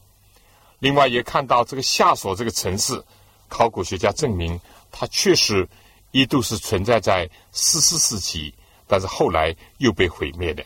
[0.77, 3.03] 另外，也看到这个下所这个城市，
[3.51, 4.57] 考古学家证明
[4.89, 5.67] 它确实
[6.11, 8.53] 一度是存在在四师时期，
[8.87, 10.63] 但是后来又被毁灭的。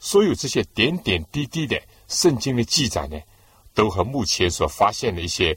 [0.00, 3.16] 所有这些点点滴滴的圣经的记载呢，
[3.72, 5.56] 都和目前所发现的一些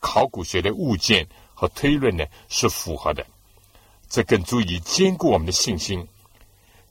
[0.00, 3.24] 考古学的物件和推论呢是符合的。
[4.10, 6.06] 这更足以坚固我们的信心。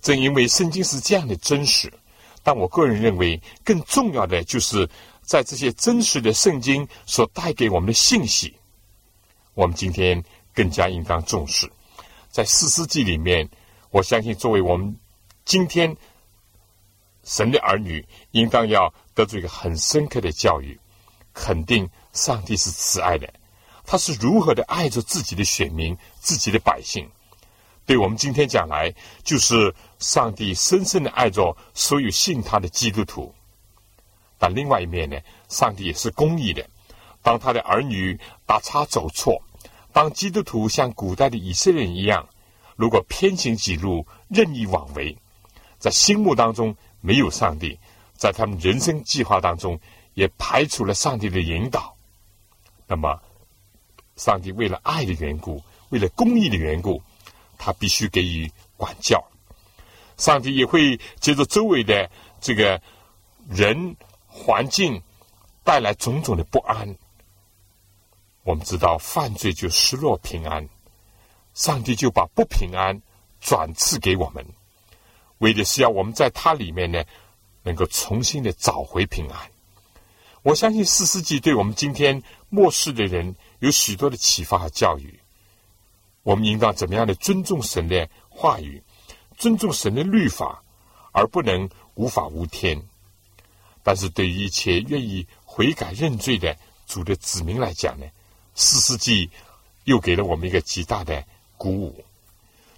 [0.02, 1.92] 正因为圣经是这样的真实，
[2.42, 4.90] 但我个人认为，更重要的就是
[5.24, 8.56] 在这些真实的圣经所带给我们的信息，
[9.54, 11.72] 我们今天更加应当重视。
[12.30, 13.50] 在四世纪里面，
[13.90, 14.96] 我相信作为我们
[15.46, 15.96] 今天。
[17.26, 20.78] 神的儿女应当要得出一个很深刻的教育，
[21.34, 23.34] 肯定上帝是慈爱的，
[23.86, 27.10] 他是如何的爱着自己的选民、自己的百姓。
[27.86, 33.34] 对我们今天讲来，就是上帝深深的爱着所有信他的基督徒。
[34.44, 36.68] 但另外一面呢，上帝也是公义的。
[37.22, 39.42] 当他的儿女打叉走错，
[39.94, 42.28] 当基督徒像古代的以色列人一样，
[42.76, 45.18] 如果偏行己路、任意妄为，
[45.80, 46.76] 在心目当中。
[47.06, 47.78] 没有上帝，
[48.16, 49.78] 在他们人生计划当中
[50.14, 51.94] 也排除了上帝的引导。
[52.88, 53.22] 那么，
[54.16, 57.02] 上帝为了爱的缘故，为了公义的缘故，
[57.58, 59.22] 他必须给予管教。
[60.16, 62.82] 上帝也会借着周围的这个
[63.50, 63.98] 人
[64.36, 65.00] 环境
[65.64, 66.98] 带来种种的不安。
[68.44, 70.68] 我们知道，犯罪就失落平安，
[71.54, 73.00] 上帝就把不平安
[73.40, 74.44] 转赐给我们。
[75.38, 77.04] 为的是要我们在它里面呢，
[77.62, 79.52] 能够重新的找回平安。
[80.42, 85.20] 我相信四世纪对我们今天末世的人有许多的启发和教育。
[86.24, 88.82] 我们应当怎么样的尊重神的话语，
[89.38, 90.64] 尊重神的律法，
[91.12, 92.82] 而不能无法无天。
[93.84, 98.06] 但是对于一切愿意悔改认罪的主的子民来讲呢，
[98.56, 99.30] 四世纪
[99.84, 101.24] 又给了我们一个极大的
[101.58, 102.04] 鼓舞。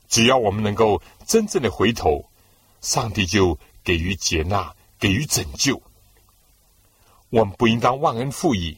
[0.07, 2.25] 只要我们能够真正的回头。
[2.81, 5.81] 上帝就给予接纳，给予拯救。
[7.31, 8.77] 我们不应当忘恩负义，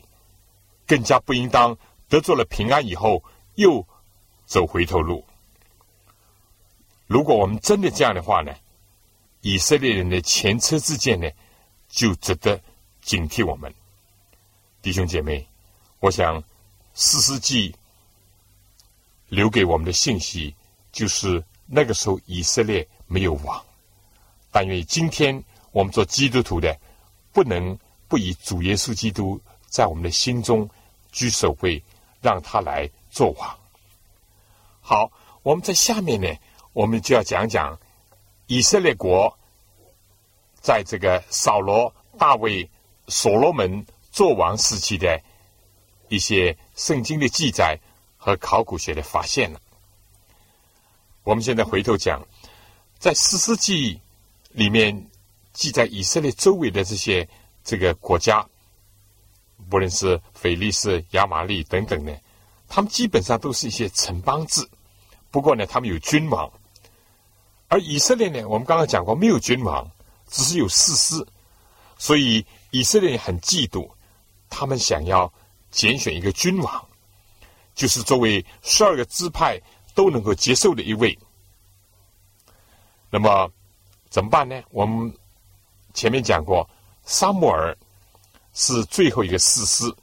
[0.85, 3.21] 更加不应当得做了平安以后
[3.55, 3.85] 又
[4.45, 5.25] 走回头路。
[7.05, 8.55] 如果我们真的这样的话呢，
[9.41, 11.29] 以色列人的前车之鉴呢，
[11.89, 12.59] 就值得
[13.01, 13.73] 警惕我们。
[14.81, 15.47] 弟兄姐妹，
[15.99, 16.43] 我想
[16.93, 17.75] 四世纪
[19.27, 20.55] 留给我们的信息，
[20.91, 23.63] 就是那个时候以色列没有王。
[24.51, 26.79] 但愿今天我们做基督徒的，
[27.33, 30.69] 不能不以主耶稣基督在我们的心中
[31.11, 31.83] 居首位，
[32.21, 33.57] 让他来做王。
[34.81, 35.11] 好，
[35.43, 36.33] 我们在下面呢，
[36.71, 37.77] 我们就要讲讲
[38.47, 39.37] 以色列国
[40.67, 42.69] 在这个扫罗、大卫、
[43.07, 45.17] 所罗门做王时期的
[46.09, 47.79] 一些圣经的记载
[48.17, 49.61] 和考古学的发现了。
[51.23, 52.21] 我们现在回头讲，
[52.99, 54.01] 在史诗记。
[54.53, 55.07] 里面
[55.53, 57.27] 记载以色列周围的这些
[57.63, 58.43] 这个国家，
[59.69, 62.11] 不论是腓力斯、亚玛利等等呢，
[62.67, 64.67] 他们基本上都是一些城邦制。
[65.29, 66.51] 不过呢，他们有君王，
[67.67, 69.87] 而以色列呢，我们刚刚讲过没有君王，
[70.27, 71.25] 只是有士师，
[71.97, 73.89] 所以以色列很嫉妒，
[74.49, 75.31] 他们想要
[75.71, 76.87] 拣选一个君王，
[77.75, 79.61] 就是作为十二个支派
[79.95, 81.17] 都能够接受的一位。
[83.09, 83.51] 那么。
[84.09, 84.63] 怎么办呢？
[84.69, 85.13] 我们
[85.93, 86.67] 前面讲过，
[87.05, 87.77] 沙穆尔
[88.53, 89.93] 是最后一个士师，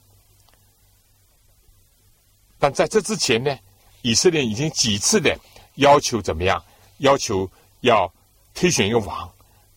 [2.59, 3.57] 但在这之前呢，
[4.03, 5.35] 以色列已经几次的
[5.77, 6.63] 要求怎么样？
[6.99, 7.49] 要求
[7.81, 8.09] 要
[8.53, 9.33] 推选一个王，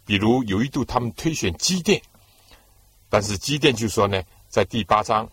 [0.09, 2.01] 比如有一度他们推选基甸，
[3.11, 5.29] 但是基甸就说呢，在第八章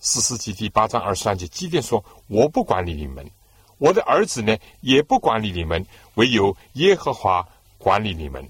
[0.00, 3.30] 四世纪第八章二十三节，基甸说：“我不管理你们，
[3.78, 7.46] 我的儿子呢也不管理你们，唯有耶和华。”
[7.78, 8.46] 管理你们，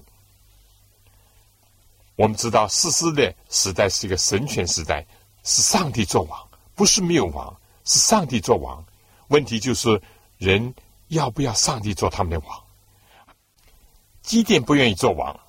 [2.17, 5.07] 我们知道，世的时代是一个神权时代，
[5.45, 8.83] 是上帝做王，不是没有王，是上帝做王。
[9.29, 10.01] 问题就是
[10.37, 10.75] 人
[11.07, 12.61] 要不要上帝做他们的王？
[14.21, 15.39] 基甸不愿意做王，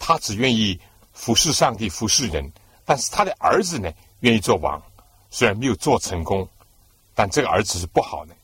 [0.00, 0.80] 他只愿意
[1.12, 2.52] 服侍上帝、服侍人。
[2.84, 4.82] 但是他的儿子呢，愿意做王，
[5.30, 6.48] 虽然没有做成功，
[7.14, 8.34] 但这个儿子是不好的。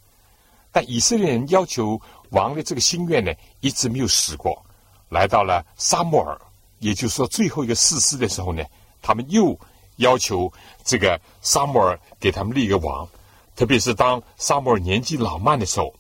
[0.71, 4.65] 但以色列人要求王的这个心愿呢，一直没有死过。
[5.09, 6.41] 来到了沙漠尔，
[6.79, 8.63] 也就是说最后一个逝世的时候呢，
[9.03, 9.59] 他们又
[9.97, 10.53] 要求
[10.85, 13.09] 这个沙漠尔给他们立一个王，
[13.57, 15.95] 特别是当沙摩尔年纪老迈的时候，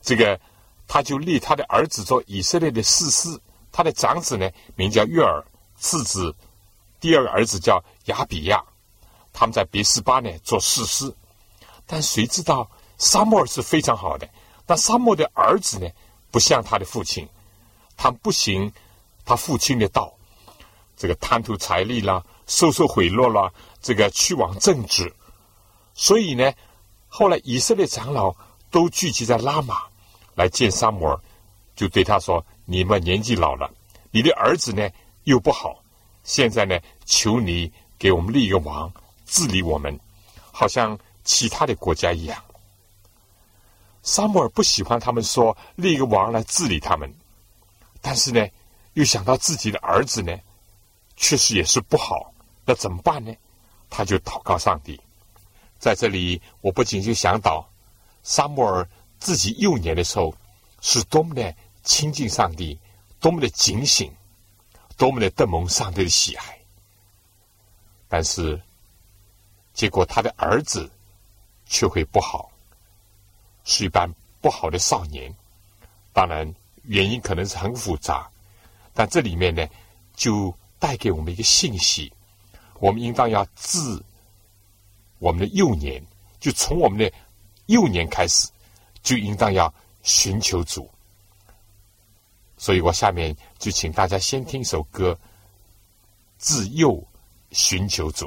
[0.00, 0.38] 这个
[0.86, 3.28] 他就立他的儿子做以色列的士师，
[3.72, 5.42] 他的长子呢名叫约尔，
[5.76, 6.34] 次子
[7.00, 8.62] 第二个儿子叫亚比亚，
[9.32, 11.12] 他们在别斯巴呢做士师。
[11.86, 14.28] 但谁知道沙摩尔是非常好的，
[14.66, 15.88] 但沙摩的儿子呢
[16.30, 17.28] 不像他的父亲，
[17.96, 18.72] 他不行
[19.24, 20.14] 他父亲的道，
[20.96, 25.12] 这个贪图财力啦，收受贿赂啦，这个去往政治。
[25.94, 26.52] 所以呢，
[27.08, 28.34] 后来以色列长老
[28.70, 29.82] 都聚集在拉玛
[30.34, 31.20] 来见沙摩尔，
[31.74, 33.70] 就对他说：“你们年纪老了，
[34.10, 34.88] 你的儿子呢
[35.24, 35.82] 又不好，
[36.24, 38.92] 现在呢，求你给我们立一个王
[39.26, 39.98] 治理我们，
[40.50, 42.42] 好像其他的国家一样。”
[44.02, 47.12] 沙摩尔不喜欢他们说立一个王来治理他们，
[48.00, 48.44] 但是呢，
[48.94, 50.36] 又想到自己的儿子呢，
[51.16, 52.32] 确实也是不好，
[52.64, 53.32] 那怎么办呢？
[53.88, 55.00] 他就祷告上帝。
[55.78, 57.68] 在这里，我不仅就想到，
[58.24, 58.88] 沙摩尔
[59.20, 60.34] 自己幼年的时候
[60.80, 62.78] 是多么的亲近上帝，
[63.20, 64.12] 多么的警醒，
[64.96, 66.58] 多么的得蒙上帝的喜爱。
[68.08, 68.60] 但是，
[69.74, 70.90] 结果他的儿子
[71.66, 72.50] 却会不好，
[73.64, 74.08] 是一般
[74.40, 75.34] 不好的少年。
[76.12, 78.30] 当然，原因可能是很复杂，
[78.92, 79.66] 但这里面呢，
[80.14, 82.12] 就带给我们一个信息：
[82.80, 84.04] 我们应当要自。
[85.18, 86.04] 我们的幼年，
[86.40, 87.10] 就从我们的
[87.66, 88.48] 幼年开始，
[89.02, 90.90] 就应当要寻求主。
[92.62, 95.12] 所以我下面就请大家先听一首歌，
[96.38, 97.04] 《自幼
[97.50, 98.26] 寻求主》。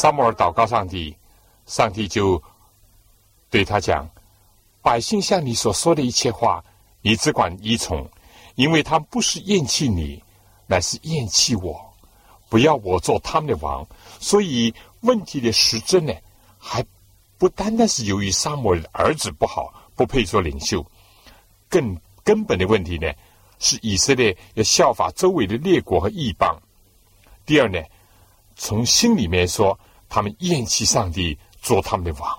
[0.00, 1.14] 萨摩尔祷告上帝，
[1.66, 2.42] 上帝就
[3.50, 4.08] 对他讲
[4.80, 6.64] ：“百姓向你所说的一切话，
[7.02, 8.08] 你只管依从，
[8.54, 10.24] 因为他们不是厌弃你，
[10.66, 11.78] 乃是厌弃我，
[12.48, 13.86] 不要我做他们的王。
[14.18, 16.14] 所以问题的实质呢，
[16.58, 16.82] 还
[17.36, 20.82] 不单单是由于萨摩尔的儿子不好，不配做领袖，
[21.68, 21.94] 更
[22.24, 23.12] 根本的问题呢，
[23.58, 26.58] 是以色列要效法周围的列国和异邦。
[27.44, 27.78] 第二呢，
[28.56, 29.78] 从心里面说。”
[30.10, 32.38] 他们厌弃上帝做他们的王，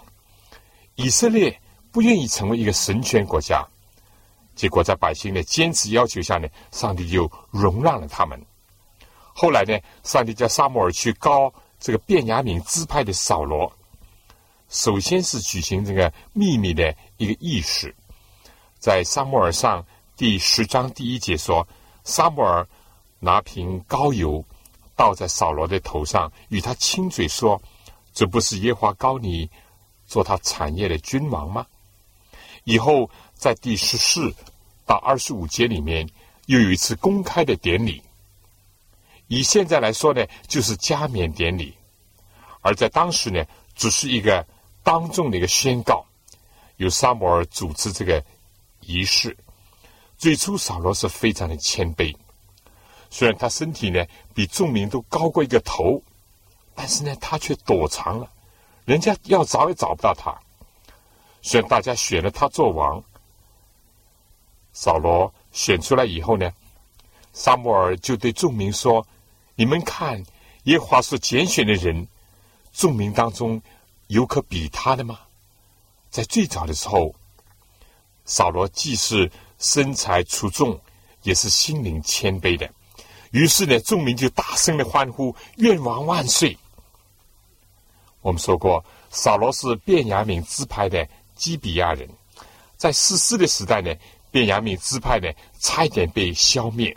[0.95, 1.57] 以色列
[1.89, 3.65] 不愿意成为一个神权国家，
[4.55, 8.39] 结果在百姓的坚持要求下呢，上帝就容让了他们。
[9.33, 13.71] 后来呢，上帝叫沙摩尔去告这个便雅悯支派的扫罗，
[14.67, 17.95] 首先是举行这个秘密的一个仪式，
[18.79, 19.83] 在沙摩尔上
[20.17, 21.65] 第十章第一节说，
[22.03, 22.67] 沙摩尔
[23.19, 24.43] 拿瓶膏油。
[24.95, 27.61] 倒在扫罗的头上，与他亲嘴说
[28.13, 29.49] ：“这不是耶华高你
[30.07, 31.65] 做他产业的君王吗？”
[32.65, 34.33] 以后在第十四
[34.85, 36.07] 到二十五节里面
[36.45, 38.01] 又有一次公开的典礼。
[39.27, 41.73] 以现在来说呢，就是加冕典礼；
[42.59, 43.43] 而在当时呢，
[43.75, 44.45] 只是一个
[44.83, 46.05] 当众的一个宣告，
[46.77, 48.23] 由萨摩尔主持这个
[48.81, 49.35] 仪式。
[50.17, 52.15] 最初，扫罗是非常的谦卑，
[53.11, 54.03] 虽然他身体呢
[54.33, 56.01] 比众民都高过一个头，
[56.73, 58.27] 但是呢，他却躲藏了，
[58.85, 60.35] 人家要找也找不到他。
[61.43, 63.03] 虽然大家选了他做王，
[64.73, 66.51] 扫罗选出来以后呢，
[67.33, 69.05] 萨摩尔就对众民说。
[69.55, 70.23] 你们看，
[70.63, 72.07] 耶和华所拣选的人，
[72.71, 73.61] 众民当中
[74.07, 75.19] 有可比他的吗？
[76.09, 77.13] 在最早的时候，
[78.25, 80.79] 扫罗既是身材出众，
[81.23, 82.71] 也是心灵谦卑的。
[83.31, 86.57] 于是呢，众民就大声的欢呼：“愿王万岁！”
[88.21, 92.07] 我们说过，扫罗是便雅悯支派的基比亚人，
[92.77, 93.93] 在四世的时代呢，
[94.31, 96.95] 便雅悯支派呢差一点被消灭。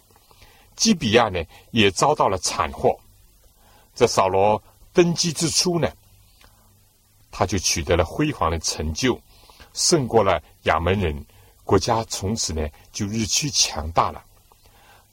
[0.75, 2.99] 基比亚呢，也遭到了惨祸。
[3.95, 4.61] 在扫罗
[4.93, 5.89] 登基之初呢，
[7.31, 9.17] 他就取得了辉煌的成就，
[9.73, 11.25] 胜过了亚门人，
[11.63, 14.24] 国家从此呢就日趋强大了。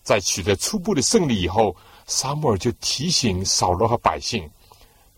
[0.04, 1.76] 在取得初步的胜利以后，
[2.08, 4.50] 沙穆尔就提醒扫罗和百姓，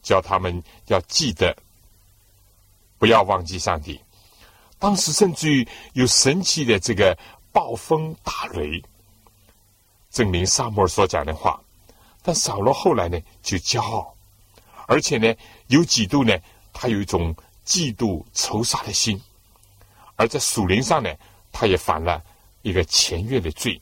[0.02, 1.56] 叫他们要记得，
[2.98, 4.00] 不要忘记上帝。
[4.78, 7.18] 当时甚至于有神奇的这个
[7.52, 8.84] 暴风大雷。
[10.12, 11.60] 证明萨摩尔所讲的话，
[12.22, 14.14] 但扫罗后来呢就骄傲，
[14.86, 15.34] 而且呢
[15.68, 16.38] 有几度呢
[16.72, 17.34] 他有一种
[17.66, 19.20] 嫉妒仇杀的心，
[20.16, 21.12] 而在属灵上呢
[21.52, 22.22] 他也犯了
[22.62, 23.82] 一个前越的罪。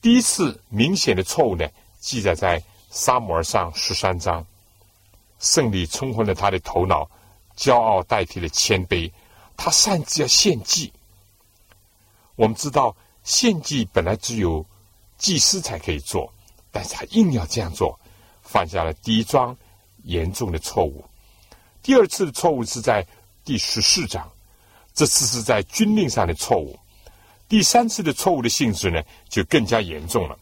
[0.00, 1.68] 第一次明显的错误呢
[2.00, 4.44] 记载在沙摩尔上十三章，
[5.38, 7.08] 胜利冲昏了他的头脑，
[7.56, 9.10] 骄傲代替了谦卑，
[9.56, 10.92] 他擅自要献祭。
[12.36, 14.64] 我们知道献祭本来只有。
[15.22, 16.32] 祭司才可以做，
[16.72, 18.00] 但是他硬要这样做，
[18.40, 19.54] 犯下了第一桩
[20.04, 21.04] 严重的错误。
[21.82, 23.06] 第二次的错误是在
[23.44, 24.26] 第十四章，
[24.94, 26.78] 这次是在军令上的错误。
[27.50, 30.38] 第三次的错误的性质呢，就更加严重了，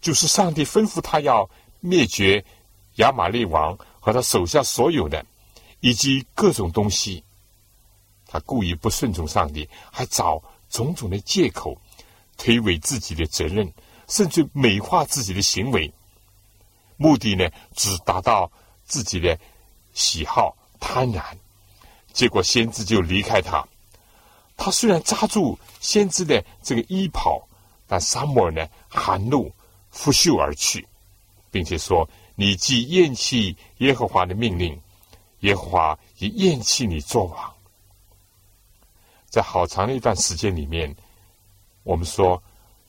[0.00, 1.50] 就是上帝吩咐他要
[1.80, 2.42] 灭绝
[2.94, 5.26] 亚玛利王和他手下所有的，
[5.80, 7.24] 以及各种东西，
[8.28, 11.76] 他故意不顺从上帝，还找种种的借口
[12.38, 13.70] 推诿自己的责任。
[14.08, 15.92] 甚至美化自己的行为，
[16.96, 18.50] 目的呢，只达到
[18.84, 19.38] 自己的
[19.94, 21.22] 喜好贪婪。
[22.12, 23.64] 结果先知就离开他。
[24.60, 27.40] 他虽然扎住先知的这个衣袍，
[27.86, 29.50] 但沙摩尔呢，含怒
[29.90, 30.86] 拂袖而去，
[31.50, 32.06] 并且说
[32.36, 34.78] ：“你既厌弃耶和华的命令，
[35.40, 37.54] 耶和华也厌弃你做王。”
[39.30, 40.94] 在好长的一段时间里面，
[41.82, 42.40] 我们说。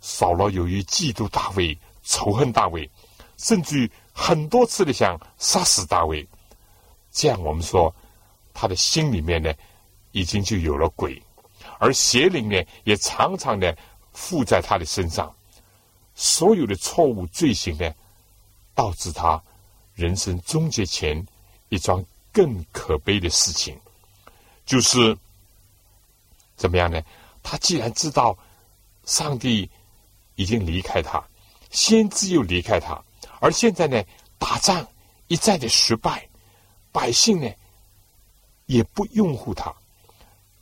[0.03, 2.89] 扫罗由于嫉妒大卫、仇恨大卫，
[3.37, 6.27] 甚至于很多次的想杀死大卫，
[7.11, 7.93] 这样我们说，
[8.51, 9.53] 他的心里面呢，
[10.11, 11.21] 已经就有了鬼，
[11.81, 13.75] 而邪灵呢，也常常的
[14.13, 15.33] 附在他的身上。
[16.13, 17.91] 所有的错误罪行呢，
[18.75, 19.41] 导致他
[19.95, 21.25] 人生终结前
[21.69, 23.75] 一桩更可悲的事情，
[24.63, 25.17] 就是
[26.55, 27.01] 怎么样呢？
[27.41, 28.37] 他既然知道
[29.05, 29.69] 上帝。
[30.35, 31.23] 已经离开他，
[31.69, 32.99] 先知又离开他，
[33.41, 34.01] 而现在呢，
[34.39, 34.87] 打仗
[35.27, 36.27] 一再的失败，
[36.91, 37.51] 百姓呢
[38.65, 39.71] 也不拥护他，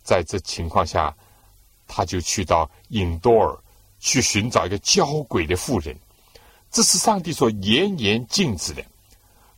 [0.10, 1.16] 在这情况下，
[1.88, 3.55] 他就去到隐多尔
[3.99, 5.95] 去寻找一个交鬼的妇人，
[6.72, 8.84] 这是上帝所严严禁止的。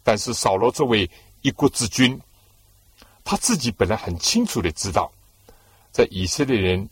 [0.04, 1.10] 但是扫罗作为
[1.42, 2.20] 一国之君，
[3.24, 5.10] 他自己本来很清楚的知道，
[5.94, 6.90] 在以色列人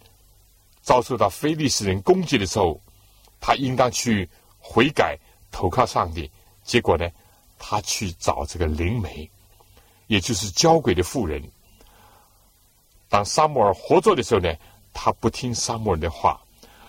[0.82, 2.80] 遭受到非利士人攻击的时候。
[3.42, 4.30] 他应当去
[4.60, 5.18] 悔改，
[5.50, 6.30] 投靠上帝。
[6.66, 7.10] 结果呢，
[7.58, 9.32] 他去找这个灵媒，
[10.08, 11.42] 也就是交鬼的妇人。
[13.10, 14.54] 当沙摩尔活着的时候呢，
[14.94, 16.40] 他不听沙摩尔的话。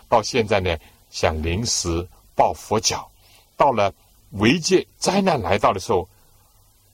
[0.08, 0.76] 到现在呢，
[1.10, 3.10] 想临时抱佛脚。
[3.56, 3.92] 到了
[4.32, 6.08] 危界灾难来到的时候，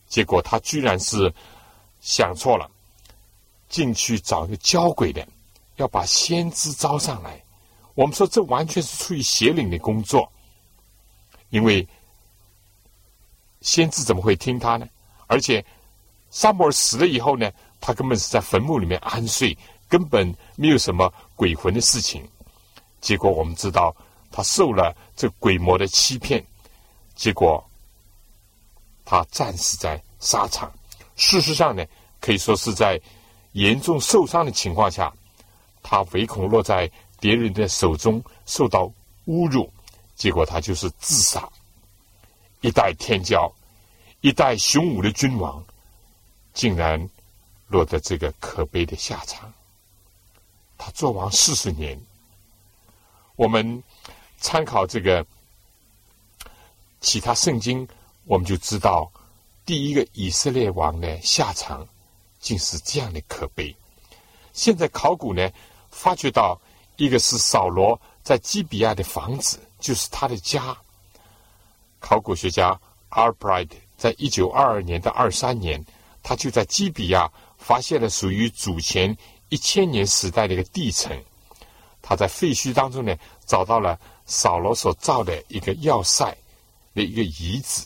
[0.07, 1.33] 结果他居然是
[2.01, 2.70] 想错了，
[3.68, 5.27] 进去找一个交鬼的，
[5.77, 7.43] 要把先知招上来。
[7.95, 10.31] 我们说，这完全是出于邪灵的工作，
[11.49, 11.87] 因为
[13.62, 14.87] 先知怎么会听他呢？
[15.27, 15.64] 而且，
[16.31, 17.51] 萨摩尔死了以后呢，
[17.87, 19.57] 他根本是在坟墓里面安睡，
[19.89, 22.28] 根本没有什么鬼魂的事情。
[23.01, 23.95] 结果我们知道，
[24.32, 26.45] 他受了这鬼魔的欺骗，
[27.14, 27.64] 结果
[29.05, 30.68] 他战死在沙场。
[31.14, 31.84] 事实上呢，
[32.20, 33.01] 可以说是在
[33.53, 35.14] 严重受伤的情况下，
[35.80, 36.91] 他唯恐落在。
[37.18, 38.93] 别人的手中受到
[39.26, 39.72] 侮辱，
[40.16, 41.49] 结果他就是自杀。
[42.61, 43.51] 一代天骄，
[44.20, 45.64] 一代雄武的君王，
[46.53, 47.09] 竟然
[47.69, 49.53] 落得这个可悲的下场。
[50.79, 52.01] 他做王四十年，
[53.35, 53.83] 我们
[54.39, 55.27] 参考这个
[57.01, 57.87] 其他圣经，
[58.25, 59.11] 我们就知道
[59.64, 61.87] 第一个以色列王的下场
[62.41, 63.75] 竟是这样的可悲。
[64.53, 65.51] 现在考古呢，
[65.91, 66.61] 发觉到
[66.97, 70.77] 一个是扫罗在基比亚的房子，就是他的家。
[71.99, 75.83] 考古学家阿尔布莱特在一九二二年到二三年，
[76.23, 77.31] 他就在基比亚
[77.67, 79.17] 发现了属于祖前。
[79.49, 81.17] 一千年时代的一个地层，
[82.03, 86.37] 他在废墟当中呢，找到了扫罗所造的一个要塞
[86.95, 87.85] 的一个遗址。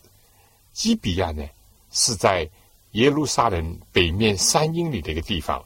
[0.72, 1.46] 基比亚呢，
[1.92, 2.48] 是在
[2.92, 5.62] 耶路撒冷北面三英里的一个地方，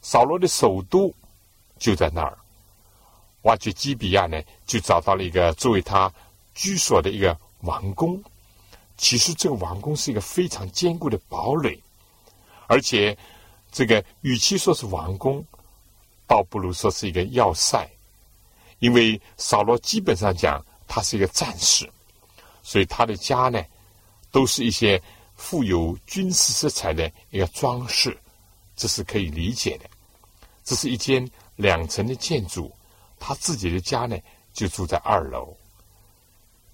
[0.00, 1.14] 扫罗的首都
[1.78, 2.38] 就在那儿。
[3.42, 6.10] 挖掘基比亚呢，就找到了一个作为他
[6.54, 8.22] 居所的一个王宫。
[8.96, 11.78] 其实这个王宫是一个非常坚固的堡垒，
[12.70, 13.18] 而且。
[13.72, 15.44] 这个与其说是王宫，
[16.26, 17.88] 倒不如说是一个要塞，
[18.80, 21.88] 因为扫罗基本上讲他是一个战士，
[22.64, 23.64] 所以他的家呢，
[24.32, 25.00] 都是一些
[25.36, 28.18] 富有军事色彩的一个装饰，
[28.74, 29.88] 这是可以理解的。
[30.64, 32.74] 这是一间两层的建筑，
[33.20, 34.18] 他自己的家呢
[34.52, 35.56] 就住在二楼。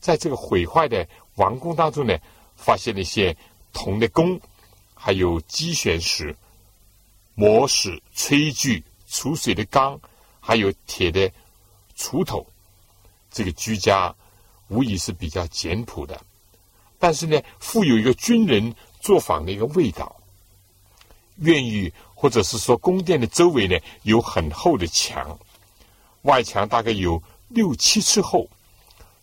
[0.00, 2.16] 在这个毁坏的王宫当中呢，
[2.56, 3.36] 发现了一些
[3.74, 4.40] 铜的弓，
[5.06, 6.36] 还有机旋石。
[7.36, 10.00] 磨石、炊具、储水的缸，
[10.40, 11.30] 还有铁的
[11.96, 12.44] 锄头，
[13.30, 14.12] 这个居家
[14.66, 16.20] 无疑是比较简朴的，
[16.98, 20.16] 但是呢，富有一个军人作坊的一个味道。
[21.36, 25.38] 院宇或者是说宫殿的周围呢，有很厚的墙，
[26.22, 28.48] 外墙大概有六七尺厚，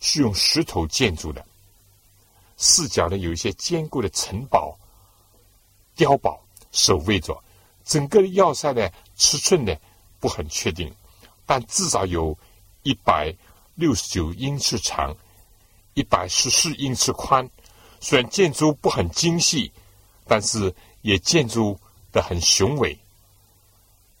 [0.00, 1.44] 是用石头建筑的。
[2.56, 4.78] 四角呢，有一些坚固的城堡、
[5.96, 6.42] 碉堡
[6.72, 7.42] 守卫着。
[7.84, 9.74] 整个要塞呢，尺寸呢
[10.18, 10.90] 不很确定，
[11.44, 12.36] 但至少有
[12.82, 13.34] 一百
[13.74, 15.14] 六十九英尺长，
[15.92, 17.48] 一百十四英尺宽。
[18.00, 19.70] 虽然建筑不很精细，
[20.26, 21.78] 但是也建筑
[22.12, 22.98] 的很雄伟。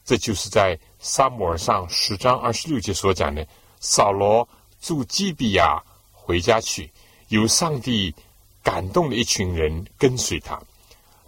[0.04, 3.46] 这就是在沙姆尔上十章二十六节所讲的：
[3.80, 4.46] 扫罗
[4.80, 6.90] 住基比亚回家去，
[7.28, 8.14] 有上帝
[8.62, 10.60] 感动的一群人跟随他。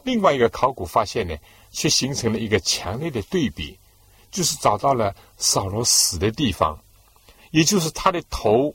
[0.07, 1.37] 另外一个考古发现呢。
[1.73, 3.79] 却形成了一个强烈的对比，
[4.31, 6.79] 就是找到了扫罗死的地方，
[7.51, 8.75] 也就是他的头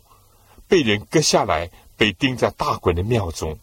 [0.67, 1.67] 被人割下来，
[1.97, 3.57] 被钉在大衮的庙中。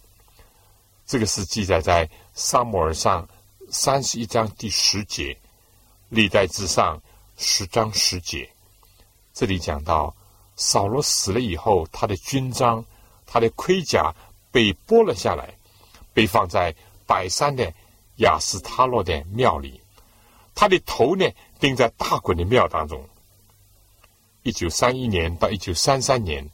[1.06, 2.04] 这个是记载在
[2.34, 3.24] 《萨姆尔上》
[3.70, 5.34] 三十一章第十节，
[6.08, 6.98] 《历代之上》
[7.36, 8.50] 十章十节。
[9.32, 10.12] 这里讲到
[10.56, 12.84] 扫罗死了以后，他的军章、
[13.24, 14.12] 他的盔甲
[14.50, 15.54] 被剥了下来，
[16.12, 16.74] 被放在
[17.08, 17.72] 百山的。
[18.20, 19.80] 亚斯塔洛的庙里，
[20.52, 21.24] 他的头呢
[21.60, 23.08] 钉在大衮的庙当中。
[24.42, 26.50] 一九三一年到一九三三年，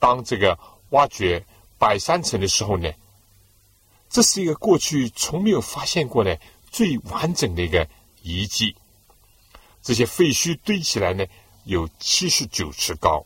[0.00, 0.58] 当这个
[0.90, 1.46] 挖掘
[1.78, 2.92] 百山城的时候呢，
[4.10, 6.40] 这是一个过去从没有发现过的
[6.72, 7.88] 最完整的一个
[8.22, 8.74] 遗迹。
[9.82, 11.24] 这些废墟堆起来呢，
[11.62, 13.24] 有七十九尺高，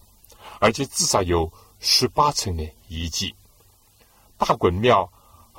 [0.59, 3.35] 而且至少有十八层的遗迹。
[4.37, 5.11] 大衮庙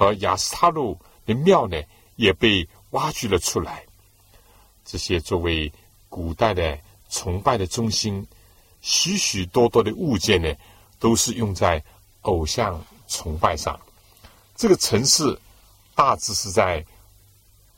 [0.01, 0.97] 和亚斯塔路
[1.27, 1.79] 的庙呢？
[2.15, 3.85] 也被挖掘了出来。
[4.83, 5.71] 这些作为
[6.09, 6.75] 古代的
[7.07, 8.25] 崇拜的中心，
[8.81, 10.51] 许许多多的物件呢，
[10.97, 11.83] 都是用在
[12.21, 13.79] 偶像崇拜上。
[14.55, 15.39] 这个城市
[15.93, 16.83] 大致是在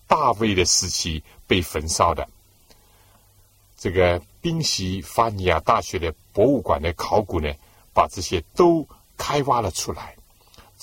[0.07, 2.25] 大卫的时期被焚烧的。
[3.77, 7.53] 这个宾夕法尼亚大学的博物馆的考古呢，
[7.93, 10.15] 把这些都开挖了出来，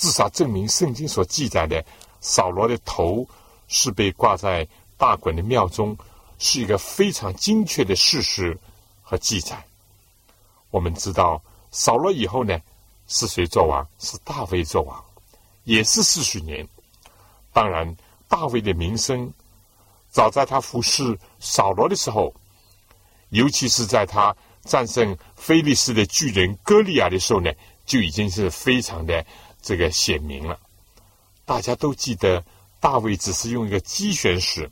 [0.01, 1.85] 至少证明圣经所记载的
[2.21, 3.29] 扫罗的头。
[3.73, 4.67] 是被挂在
[4.99, 5.97] 大衮的庙中，
[6.41, 8.59] 是一个非常精确的事实
[9.01, 9.65] 和记载。
[10.73, 11.41] 我们知道
[11.71, 12.61] 扫罗以后呢，
[13.07, 13.87] 是谁做王？
[14.01, 15.01] 是大卫做王，
[15.63, 16.67] 也是四十年。
[17.53, 17.97] 当然，
[18.27, 19.33] 大卫的名声，
[20.11, 22.35] 早在他服侍扫罗的时候，
[23.29, 27.53] 尤其是在他战胜菲利斯的巨人歌利亚的时候呢，
[27.87, 29.25] 就已经是非常的
[29.61, 30.59] 这个显明了。
[31.45, 32.45] 大家都记得。
[32.83, 34.71] 大卫只是用一个机旋石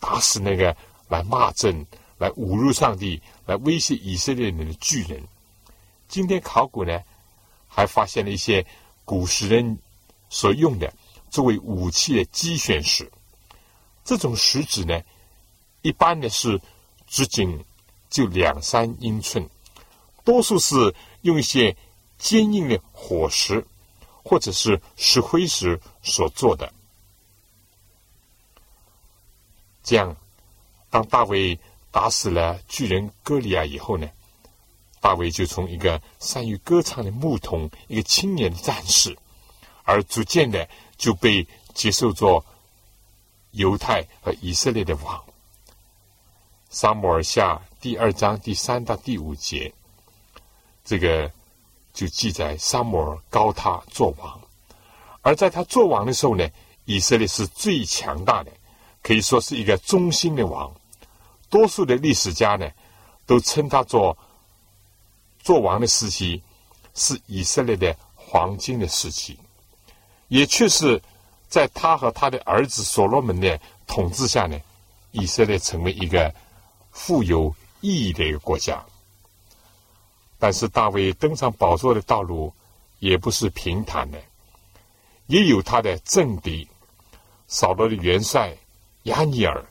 [0.00, 0.76] 打死那个
[1.06, 1.86] 来骂阵、
[2.18, 5.22] 来侮辱上帝、来威胁以色列人的巨人。
[6.08, 7.00] 今天考古呢，
[7.68, 8.66] 还发现了一些
[9.04, 9.78] 古时人
[10.28, 10.92] 所用的
[11.30, 13.08] 作为武器的机旋石。
[14.04, 15.00] 这种石子呢，
[15.82, 16.60] 一般的是
[17.06, 17.64] 直径
[18.10, 19.48] 就两三英寸，
[20.24, 20.92] 多数是
[21.22, 21.76] 用一些
[22.18, 23.64] 坚硬的火石
[24.24, 26.72] 或者是石灰石所做的。
[29.84, 30.16] 这样，
[30.90, 31.60] 当大卫
[31.92, 34.08] 打死了巨人歌利亚以后呢，
[35.00, 39.16] 大卫就从一个善于歌唱的牧童，一个青年的战士，
[39.84, 40.66] 而逐渐的
[40.96, 42.44] 就被接受做
[43.50, 45.22] 犹太和以色列的王。
[46.70, 49.72] 撒母耳下第二章第三到第五节，
[50.82, 51.30] 这个
[51.94, 54.38] 就记载沙摩尔高他做王，
[55.22, 56.46] 而在他做王的时候呢，
[56.84, 58.52] 以色列是最强大的，
[59.02, 60.70] 可以说是一个中心的王。
[61.48, 62.68] 多数的历史家呢，
[63.24, 64.18] 都称他做
[65.38, 66.42] 做王的时期
[66.94, 69.38] 是以色列的黄金的时期，
[70.28, 71.00] 也确实
[71.48, 74.60] 在他和他的儿子所罗门的统治下呢，
[75.12, 76.34] 以色列成为一个。
[76.96, 78.80] 富有意义的一个国家，
[80.44, 82.52] 但是大卫登上宝座的道路
[82.98, 84.22] 也不是平坦的，
[85.26, 86.68] 也有他的政敌。
[87.48, 88.54] 扫罗的元帅
[89.04, 89.64] 亚尼尔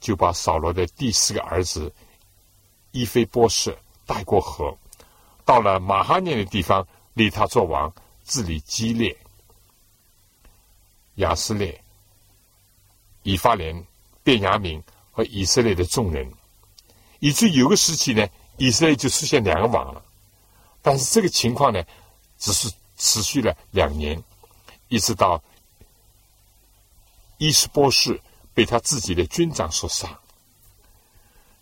[0.00, 1.94] 就把扫罗的第四个儿子
[2.90, 4.76] 伊菲波士带过河，
[5.44, 6.84] 到了马哈念的地方
[7.14, 7.94] 立他做王，
[8.24, 9.16] 治理激烈、
[11.14, 11.80] 亚斯列、
[13.22, 13.86] 以法莲、
[14.24, 14.82] 便雅敏
[15.12, 16.28] 和以色列的众人。
[17.20, 18.26] 以至于有个时期呢，
[18.60, 20.02] 以色列就出现两个王了，
[20.82, 21.82] 但是这个情况呢，
[22.38, 24.22] 只是持续了两年，
[24.88, 25.42] 一直到
[27.38, 28.20] 伊斯波士
[28.52, 30.20] 被他自己的军长所杀。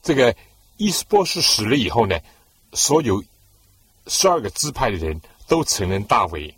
[0.03, 0.35] 这个
[0.77, 2.19] 伊斯波士死了以后呢，
[2.73, 3.23] 所有
[4.09, 6.53] 十二个支派的人都承认大卫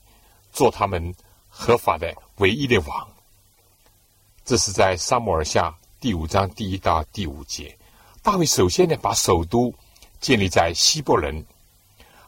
[0.55, 1.15] 做他们
[1.51, 3.09] 合法的唯一的王。
[4.43, 7.77] 这是在撒母耳下第五章第一到第五节。
[8.23, 9.75] 大卫首先呢，把首都
[10.21, 11.45] 建立在希伯伦，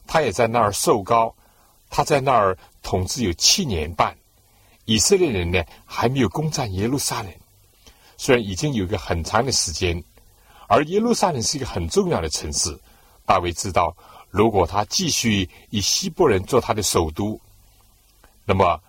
[0.06, 1.34] 他也在那儿受高，
[1.90, 4.16] 他在那儿统治有七年半。
[4.84, 7.32] 以色列人呢，还没有攻占耶路撒冷，
[8.16, 10.02] 虽然已经有一个很长的时间，
[10.66, 12.76] 而耶路撒冷是一个很重要的城市。
[13.24, 13.96] 大卫知道，
[14.30, 17.40] 如果他继续以希伯伦做他的首都，
[18.44, 18.80] 那么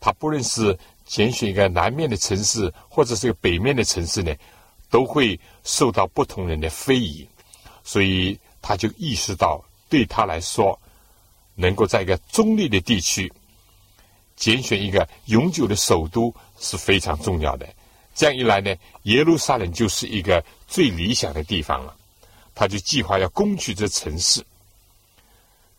[0.00, 4.34] 他不论是拣选一个南面的城市，或者是个北面的城市呢？
[4.88, 7.28] 都会受到不同人的非议，
[7.86, 10.76] 所以他就意识到，对他来说，
[11.54, 13.32] 能够在一个中立的地区
[14.34, 17.66] 拣选一个永久的首都是非常重要的。
[18.12, 18.74] 这样一来呢，
[19.04, 21.96] 耶路撒冷就是一个最理想的地方了。
[22.56, 24.44] 他就计划要攻取这城市。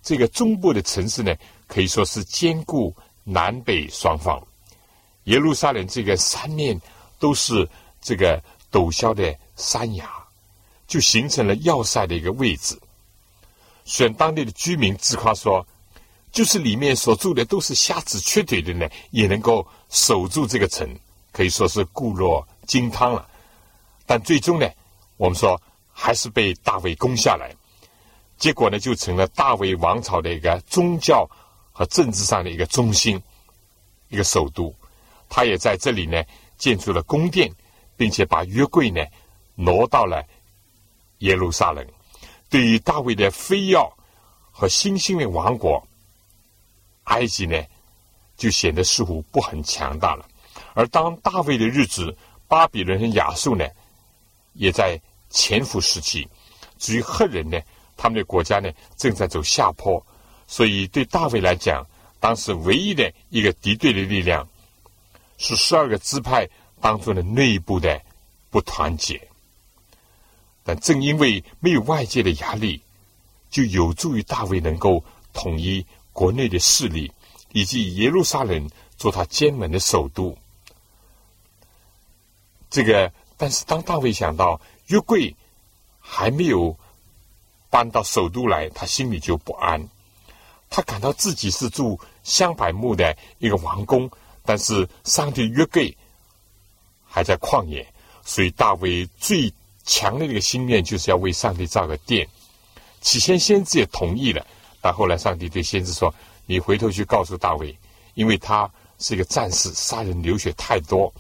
[0.02, 1.36] 这个中部的城市呢，
[1.68, 2.96] 可以说是兼顾
[3.26, 4.42] 南北双方。
[5.26, 6.80] 耶路撒冷这个三面
[7.20, 7.70] 都是
[8.02, 8.42] 这个。
[8.70, 10.06] 陡峭的山崖，
[10.88, 12.80] 就形成了要塞的一个位置。
[13.86, 15.66] 选当地的居民自夸说，
[16.32, 20.88] 就是里面所住的都是瞎子缺腿的呢，也能够守住这个城，
[21.32, 23.28] 可以说是固若金汤了。
[24.06, 24.68] 但最终呢，
[25.18, 25.62] 我们说
[25.92, 27.54] 还是被大卫攻下来，
[28.38, 31.30] 结果呢，就成了大卫王朝的一个宗教
[31.72, 33.22] 和政治上的一个中心，
[34.10, 34.74] 一个首都。
[35.30, 36.24] 他也在这里呢，
[36.58, 37.52] 建筑了宫殿。
[38.00, 39.04] 并且把约柜呢
[39.56, 40.24] 挪到了
[41.20, 41.86] 耶路撒冷。
[42.50, 43.92] 对于大卫的非要
[44.52, 45.86] 和新兴的王国，
[47.06, 47.62] 埃及呢
[48.36, 50.28] 就显得似乎不很强大了。
[50.74, 52.16] 而当大卫的日子，
[52.48, 53.68] 巴比伦和亚述呢
[54.54, 55.00] 也在
[55.30, 56.28] 潜伏时期。
[56.78, 57.60] 至于赫人呢，
[57.96, 60.06] 他们的国家呢正在走下坡。
[60.48, 61.86] 所以对大卫来讲，
[62.20, 64.48] 当时唯一的一个敌对的力量
[65.38, 66.48] 是十二个支派。
[66.80, 68.00] 当中的内部的
[68.52, 69.27] 不团结，
[70.68, 72.82] 但正因为没有外界的压力，
[73.50, 75.02] 就有助于大卫能够
[75.32, 77.10] 统一国内的势力，
[77.54, 80.38] 以及耶路撒冷做他监门的首都。
[82.70, 85.34] 这个，但是当大卫想到约柜
[86.02, 86.78] 还没有
[87.70, 89.88] 搬到首都来，他心里就不安。
[90.70, 94.12] 他感到自己是住香柏木的一个王宫，
[94.44, 95.96] 但是上帝约柜。
[97.10, 97.88] 还在旷野，
[98.24, 99.52] 所以大卫最
[99.88, 102.28] 强烈的一个心愿就是要为上帝造个殿。
[103.02, 104.46] 起先先知也同意了，
[104.82, 106.14] 但后来上帝对先知说
[106.46, 107.76] ：“你回头去告诉大卫，
[108.14, 108.70] 因为他
[109.00, 111.12] 是一个战士，杀人流血太多，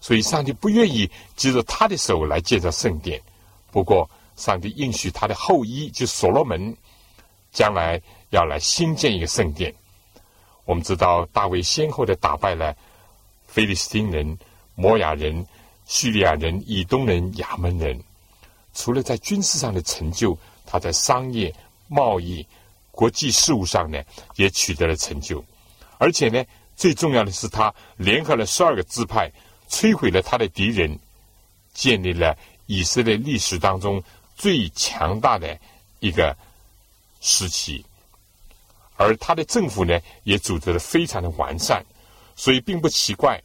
[0.00, 3.20] 所以上帝不愿意接着他的手来建造圣殿。
[3.70, 6.74] 不过，上帝应许他的后裔，就所罗门，
[7.52, 8.00] 将来
[8.30, 9.74] 要来新建一个圣殿。
[10.64, 12.74] 我们知道，大卫先后的打败了
[13.46, 14.38] 菲利斯丁人。
[14.78, 15.46] 摩亚人、
[15.86, 17.98] 叙利亚人、以东人、亚门人，
[18.74, 21.54] 除了在军事上的成就，他在商业、
[21.88, 22.44] 贸易、
[22.90, 24.02] 国际事务上呢，
[24.34, 25.42] 也取得了成就。
[25.98, 26.44] 而且呢，
[26.76, 29.30] 最重要的是，他联合了十二个支派，
[29.70, 30.98] 摧毁了他的敌人，
[31.72, 34.02] 建立了以色列历史当中
[34.34, 35.58] 最强大的
[36.00, 36.36] 一个
[37.20, 37.84] 时期。
[38.96, 41.84] 而他的政府呢，也组织的非常的完善，
[42.34, 43.40] 所以并不奇怪，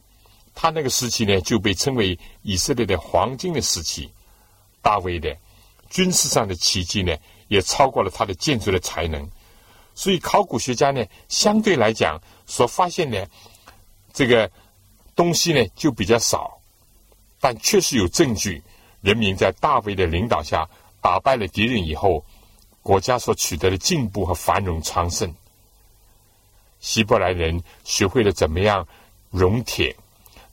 [0.54, 4.10] 他那个时期呢，就被称为以色列的黄金的时期。
[4.80, 5.36] 大卫的
[5.88, 7.16] 军事上的奇迹呢，
[7.48, 9.28] 也超过了他的建筑的才能，
[9.94, 13.28] 所以考古学家呢，相对来讲所发现的
[14.12, 14.50] 这个
[15.14, 16.58] 东西呢，就比较少，
[17.40, 18.62] 但确实有证据，
[19.02, 20.68] 人民在大卫的领导下
[21.00, 22.24] 打败了敌人以后，
[22.82, 25.32] 国家所取得的进步和繁荣昌盛。
[26.80, 28.88] 希伯来人学会了怎么样
[29.30, 29.94] 熔铁，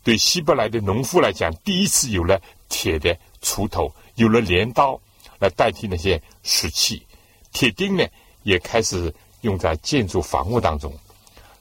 [0.10, 3.94] 对希伯来的农夫来讲，第一次有了铁的锄头。
[4.16, 5.00] 有了镰刀
[5.38, 7.06] 来代替那些石器，
[7.54, 8.04] 铁钉呢
[8.42, 10.92] 也开始用在建筑房屋当中。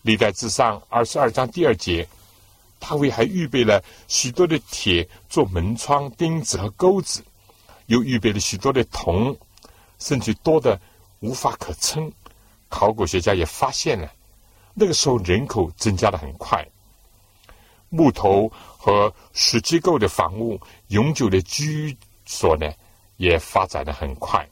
[0.00, 2.08] 历代之上二十二章第二节，
[2.78, 7.22] 大卫还预备了许多的铁做门窗、钉子和钩子，
[7.84, 9.36] 又预备了许多的铜，
[9.98, 10.80] 甚至多的
[11.20, 12.10] 无法可称。
[12.70, 14.10] 考古学家也发现了，
[14.72, 16.66] 那个时候人口增加的很快，
[17.88, 21.96] 木头和石结构的房屋，永久的居。
[22.30, 22.70] 所呢，
[23.16, 24.46] 也发展的很快，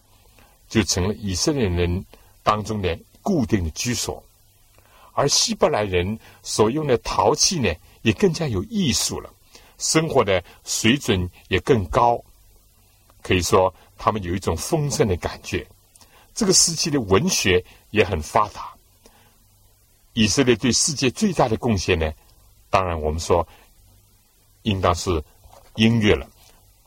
[0.67, 2.03] 就成了以色列人
[2.43, 4.25] 当中的固定的居所。
[5.13, 7.71] 而希伯来人所用的陶器呢，
[8.01, 9.31] 也更加有艺术了，
[9.77, 12.19] 生活的水准也更高。
[13.21, 15.67] 可以说，他们有一种丰盛的感觉。
[16.35, 18.73] 这个时期的文学也很发达。
[20.15, 22.11] 以色列对世界最大的贡献呢，
[22.71, 23.47] 当然我们说，
[24.63, 25.23] 应当是
[25.77, 26.29] 音乐了。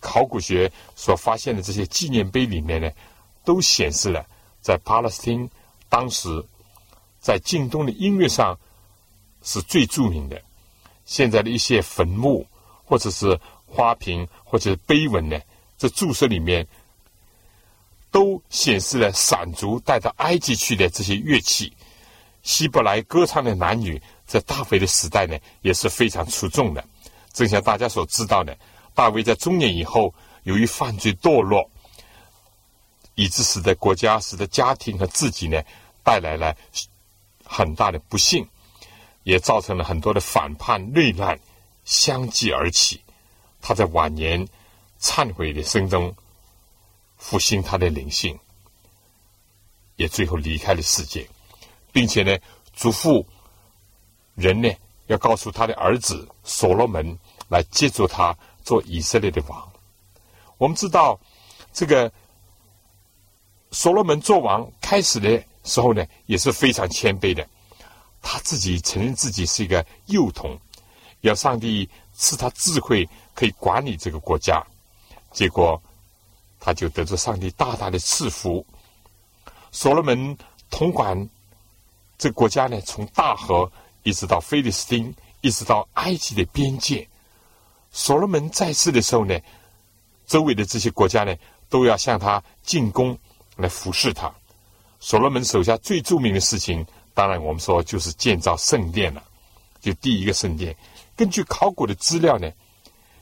[0.02, 2.90] 考古学所发现的这些纪念碑里面呢，
[3.44, 4.26] 都显示了
[4.62, 5.50] 在巴勒斯坦
[5.90, 6.46] 当时
[7.20, 8.58] 在近东的音乐上
[9.44, 10.42] 是最著名的。
[11.06, 12.46] 现在的一些坟墓
[12.86, 15.38] 或者是花瓶或者是碑文呢，
[15.78, 16.66] 这注释里面
[18.12, 21.74] 都显示了闪族带到埃及去的这些乐器。
[22.42, 26.86] 希伯来歌唱的男女在大卫的时代呢，也是非常出众的。
[27.34, 28.56] 正像大家所知道的。
[28.94, 30.14] 大卫在中年以后，
[30.44, 31.68] 由于犯罪堕落，
[33.16, 35.60] 以致使得国家、使得家庭和自己呢，
[36.04, 36.56] 带来了
[37.44, 38.48] 很大的不幸，
[39.24, 41.40] 也造成了很多的反叛、内乱
[41.84, 43.02] 相继而起。
[43.62, 44.48] 他在晚年
[45.02, 46.16] 忏悔的声中
[47.18, 48.38] 复兴他的灵性，
[49.96, 51.28] 也最后离开了世界，
[51.92, 52.38] 并且呢，
[52.76, 53.26] 嘱咐
[54.40, 54.70] 人呢
[55.08, 57.18] 要告诉他的儿子所罗门
[57.50, 58.36] 来接住他。
[58.62, 59.68] 做以色列的王，
[60.60, 61.20] 我们知道，
[61.74, 62.12] 这个
[63.72, 67.48] 所罗门做王开始的时候呢，也是非常谦卑的。
[68.22, 70.56] 他自己承认自己是一个幼童，
[71.22, 74.64] 要上帝赐他智慧，可以管理这个国家。
[75.32, 75.82] 结果，
[76.60, 78.64] 他就得着上帝大大的赐福。
[79.72, 80.38] 所罗门
[80.70, 81.28] 统管
[82.20, 83.72] 这国家呢，从大河
[84.04, 87.08] 一直到菲利斯丁，一直到埃及的边界。
[87.92, 89.40] 所罗门在世的时候呢，
[90.28, 91.36] 周围的这些国家呢，
[91.70, 93.18] 都要向他进攻，
[93.56, 94.32] 来服侍他。
[95.00, 99.24] 所罗门手下最著名的事情，当然我们说就是建造圣殿了，
[99.82, 100.76] 就第一个圣殿。
[101.16, 102.52] 根据考古的资料呢，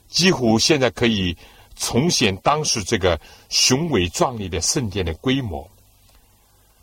[0.08, 1.36] 几乎现在可以
[1.76, 5.68] 重现当时这个雄伟壮丽的圣殿的规模。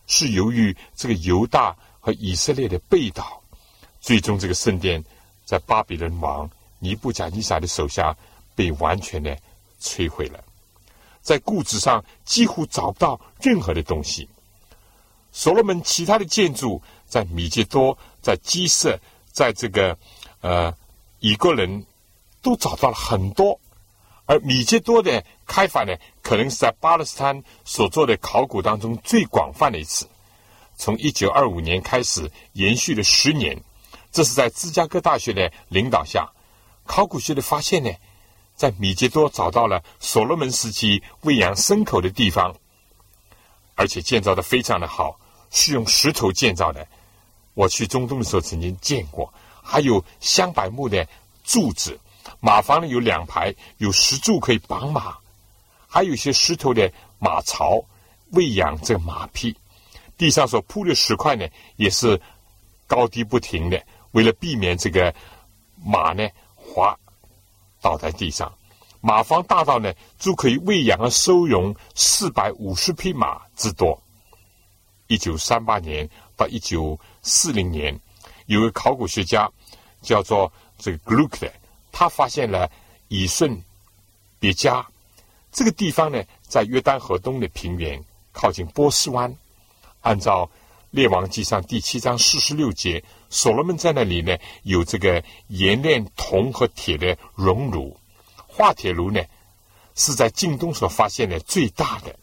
[0.07, 3.41] 是由于这个犹大和以色列的背道，
[4.05, 5.03] 最终这个圣殿
[5.45, 6.47] 在巴比伦王。
[6.77, 8.15] 尼布甲尼撒的手下
[8.53, 9.35] 被完全的
[9.81, 10.43] 摧毁了，
[11.23, 14.29] 在故址上几乎找不到任何的东西。
[15.31, 18.99] 所罗门其他的建筑在米吉多、在基色、
[19.31, 19.97] 在这个
[20.41, 20.71] 呃
[21.19, 21.83] 以个人
[22.43, 23.59] 都找到了很多，
[24.25, 30.07] 而米吉多的开发呢，可能是在巴勒斯坦所做的考古当中最广泛的一次，
[30.77, 33.59] 从一九二五年开始延续了十年，
[34.15, 36.31] 这是在芝加哥大学的领导下。
[36.85, 37.91] 考古学的发现呢，
[38.55, 42.55] 在米吉多找到了所罗门时期喂养牲口的地方，
[43.75, 45.19] 而且建造的非常的好，
[45.51, 46.87] 是用石头建造的。
[47.55, 51.05] 我去中东的时候曾经见过，还有香柏木的
[51.43, 51.99] 柱子，
[52.39, 55.17] 马房里有两排，有石柱可以绑马，
[55.89, 56.89] 还有一些石头的
[57.19, 57.83] 马槽
[58.31, 59.53] 喂养这个马匹。
[60.17, 61.45] 地上所铺的石块呢，
[61.75, 62.21] 也是
[62.87, 63.83] 高低不停的，
[64.15, 65.13] 为了避免这个
[65.83, 66.27] 马呢。
[66.67, 66.97] 滑
[67.79, 68.51] 倒在地上，
[68.99, 73.97] 马房大到呢，就可以喂养和收容四百五十匹马之多。
[75.07, 77.97] 一九三八年到一九四零年，
[78.47, 79.49] 有个考古学家
[80.01, 81.49] 叫做这个 Gluck
[81.93, 82.69] 他发现了
[83.07, 83.63] 以顺
[84.37, 84.85] 别加
[85.51, 88.03] 这个地方呢，在约旦河东的平原，
[88.33, 89.33] 靠近波斯湾。
[90.01, 90.45] 按照
[90.89, 93.01] 《列王纪上》第七章四十六节，
[93.35, 97.99] 所罗门在那里呢，有这个冶炼铜和铁的熔炉。
[98.47, 99.21] 化铁炉呢，
[99.93, 102.15] 是在近东所发现的最大的。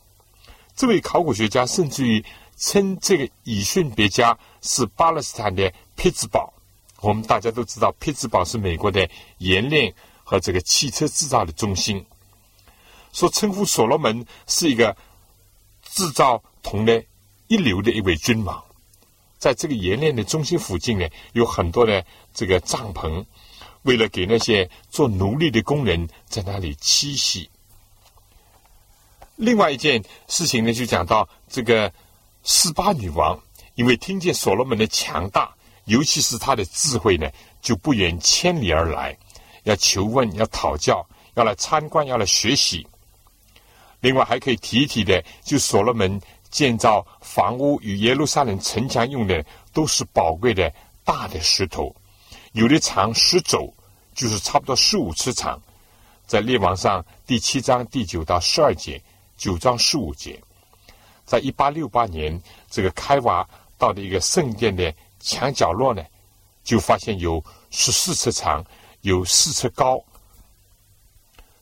[0.75, 2.25] 这位考古学家甚至于
[2.57, 6.51] 称这个以逊别家是巴勒斯坦的匹兹堡。
[7.01, 9.07] 我们大家都知道，匹兹堡是美国的
[9.39, 9.93] 冶炼
[10.25, 12.07] 和这个汽车制造的中心。
[13.13, 14.97] 说称呼所罗门是一个
[15.85, 17.05] 制造铜的。
[17.49, 18.65] 一流的一位君王，
[19.43, 23.25] 在这个冶炼的中心附近呢，有很多的这个帐篷，
[23.83, 27.51] 为了给那些做奴隶的工人在那里栖息。
[29.35, 31.93] 另外一件事情呢，就讲到这个
[32.45, 33.37] 斯巴女王，
[33.75, 35.53] 因为听见所罗门的强大，
[35.87, 37.29] 尤其是他的智慧呢，
[37.61, 39.19] 就不远千里而来，
[39.65, 42.87] 要求问，要讨教，要来参观，要来学习。
[44.03, 46.21] 另外还可以提一提的，就所罗门。
[46.53, 50.71] 建造房屋与耶路撒冷城墙用的都是宝贵的
[51.03, 51.93] 大的石头，
[52.53, 53.73] 有的长十肘，
[54.15, 55.61] 就是差不多十五尺长。
[56.27, 59.03] 在列王上第七章第九到十二节，
[59.39, 60.39] 九章十五节，
[61.25, 62.41] 在一八六八年
[62.71, 63.49] 这个开挖
[63.79, 66.05] 到的一个圣殿的墙角落呢，
[66.63, 68.63] 就发现有十四尺长，
[69.01, 69.99] 有四尺高。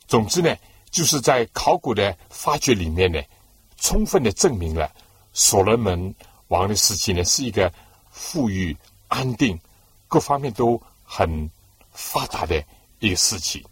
[0.09, 0.53] 总之呢，
[0.91, 3.22] 就是在考古的发掘里面呢。
[3.81, 4.91] 充分的证明了
[5.33, 6.14] 所罗门
[6.49, 7.72] 王的时期呢是一个
[8.11, 8.76] 富裕、
[9.09, 9.59] 安定、
[10.07, 11.51] 各方面都很
[11.93, 12.62] 发达的
[12.99, 13.66] 一个时期。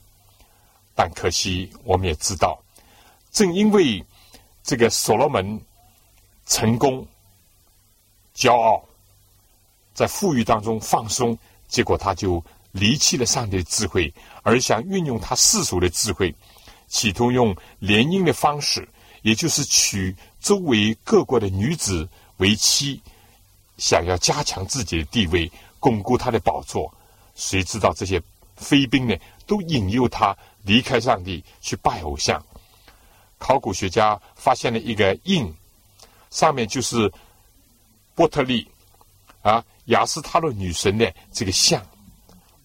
[0.94, 2.61] 但可惜，我们也知道，
[3.30, 4.04] 正因为
[4.64, 5.61] 这个所罗门
[6.46, 7.06] 成功、
[8.34, 8.82] 骄傲，
[9.94, 11.38] 在富裕当中放松，
[11.68, 12.42] 结果他就
[12.72, 16.34] 离弃了上帝的智慧，而想运用他世俗的智慧，
[16.88, 18.88] 企图用联姻的方式。
[19.22, 22.08] 也就是娶周围各国的女子
[22.38, 23.00] 为妻，
[23.76, 25.50] 想要加强自己的地位，
[25.80, 26.92] 巩固他的宝座。
[27.34, 28.20] 谁知道这些
[28.56, 29.16] 妃嫔呢，
[29.46, 32.44] 都引诱他离开上帝去拜偶像。
[33.38, 35.54] 考古学家发现了一个印，
[36.30, 37.12] 上面就是
[38.14, 38.66] 波特利
[39.42, 41.84] 啊，雅斯塔洛女神的这个像。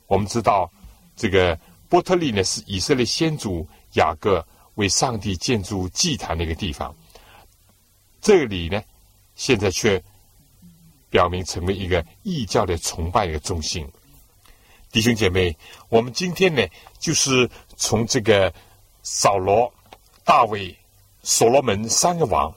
[0.07, 0.71] 我们知道，
[1.15, 1.57] 这个
[1.89, 4.45] 波特利呢，是以色列先祖雅各。
[4.75, 6.95] 为上帝建筑祭坛的一个地方，
[8.21, 8.81] 这里呢，
[9.35, 10.01] 现在却
[11.09, 13.87] 表明成为一个异教的崇拜的中心。
[14.91, 15.55] 弟兄姐妹，
[15.89, 16.65] 我们今天呢，
[16.99, 18.53] 就是从这个
[19.03, 19.71] 扫罗、
[20.23, 20.75] 大卫、
[21.21, 22.53] 所罗门三个王，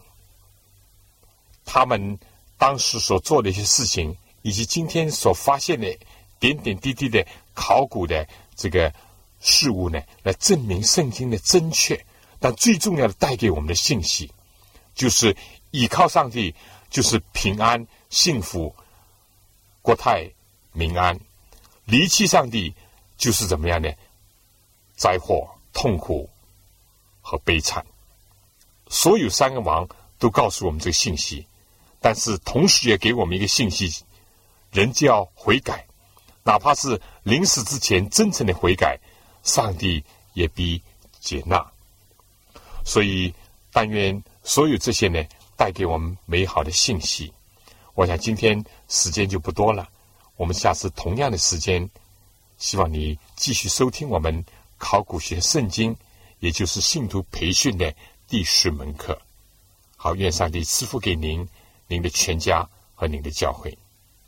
[1.64, 2.18] 他们
[2.56, 5.94] 当时所做的一些事情，以及今天所发现的
[6.38, 8.92] 点点滴滴的考古的这个。
[9.38, 12.05] 事物呢，来证明圣经的正确，
[12.38, 14.30] 但最重要的带给我们的信息，
[14.94, 15.36] 就是
[15.70, 16.54] 依靠上帝，
[16.90, 18.74] 就是平安、幸福、
[19.82, 20.30] 国泰
[20.72, 21.16] 民安；
[21.84, 22.74] 离弃上帝，
[23.16, 23.90] 就是怎么样呢？
[24.96, 26.28] 灾祸、痛苦
[27.20, 27.84] 和悲惨。
[28.88, 31.46] 所有三个王都告诉我们这个信息，
[32.00, 34.04] 但是同时也给我们一个信息：
[34.70, 35.86] 人就要悔改，
[36.44, 38.98] 哪怕是临死之前真诚的悔改。
[39.42, 40.82] 上帝也必
[41.20, 41.70] 接纳，
[42.86, 43.34] 所以
[43.72, 45.22] 但愿所有这些呢，
[45.56, 47.30] 带给我们美好的信息。
[47.94, 49.86] 我想今天时间就不多了，
[50.36, 51.90] 我们下次同样的时间，
[52.58, 54.44] 希望你继续收听我们
[54.78, 55.94] 考古学圣经，
[56.38, 57.92] 也就是信徒培训的
[58.28, 59.20] 第十门课。
[59.96, 61.46] 好，愿上帝赐福给您、
[61.88, 63.76] 您的全家和您的教会。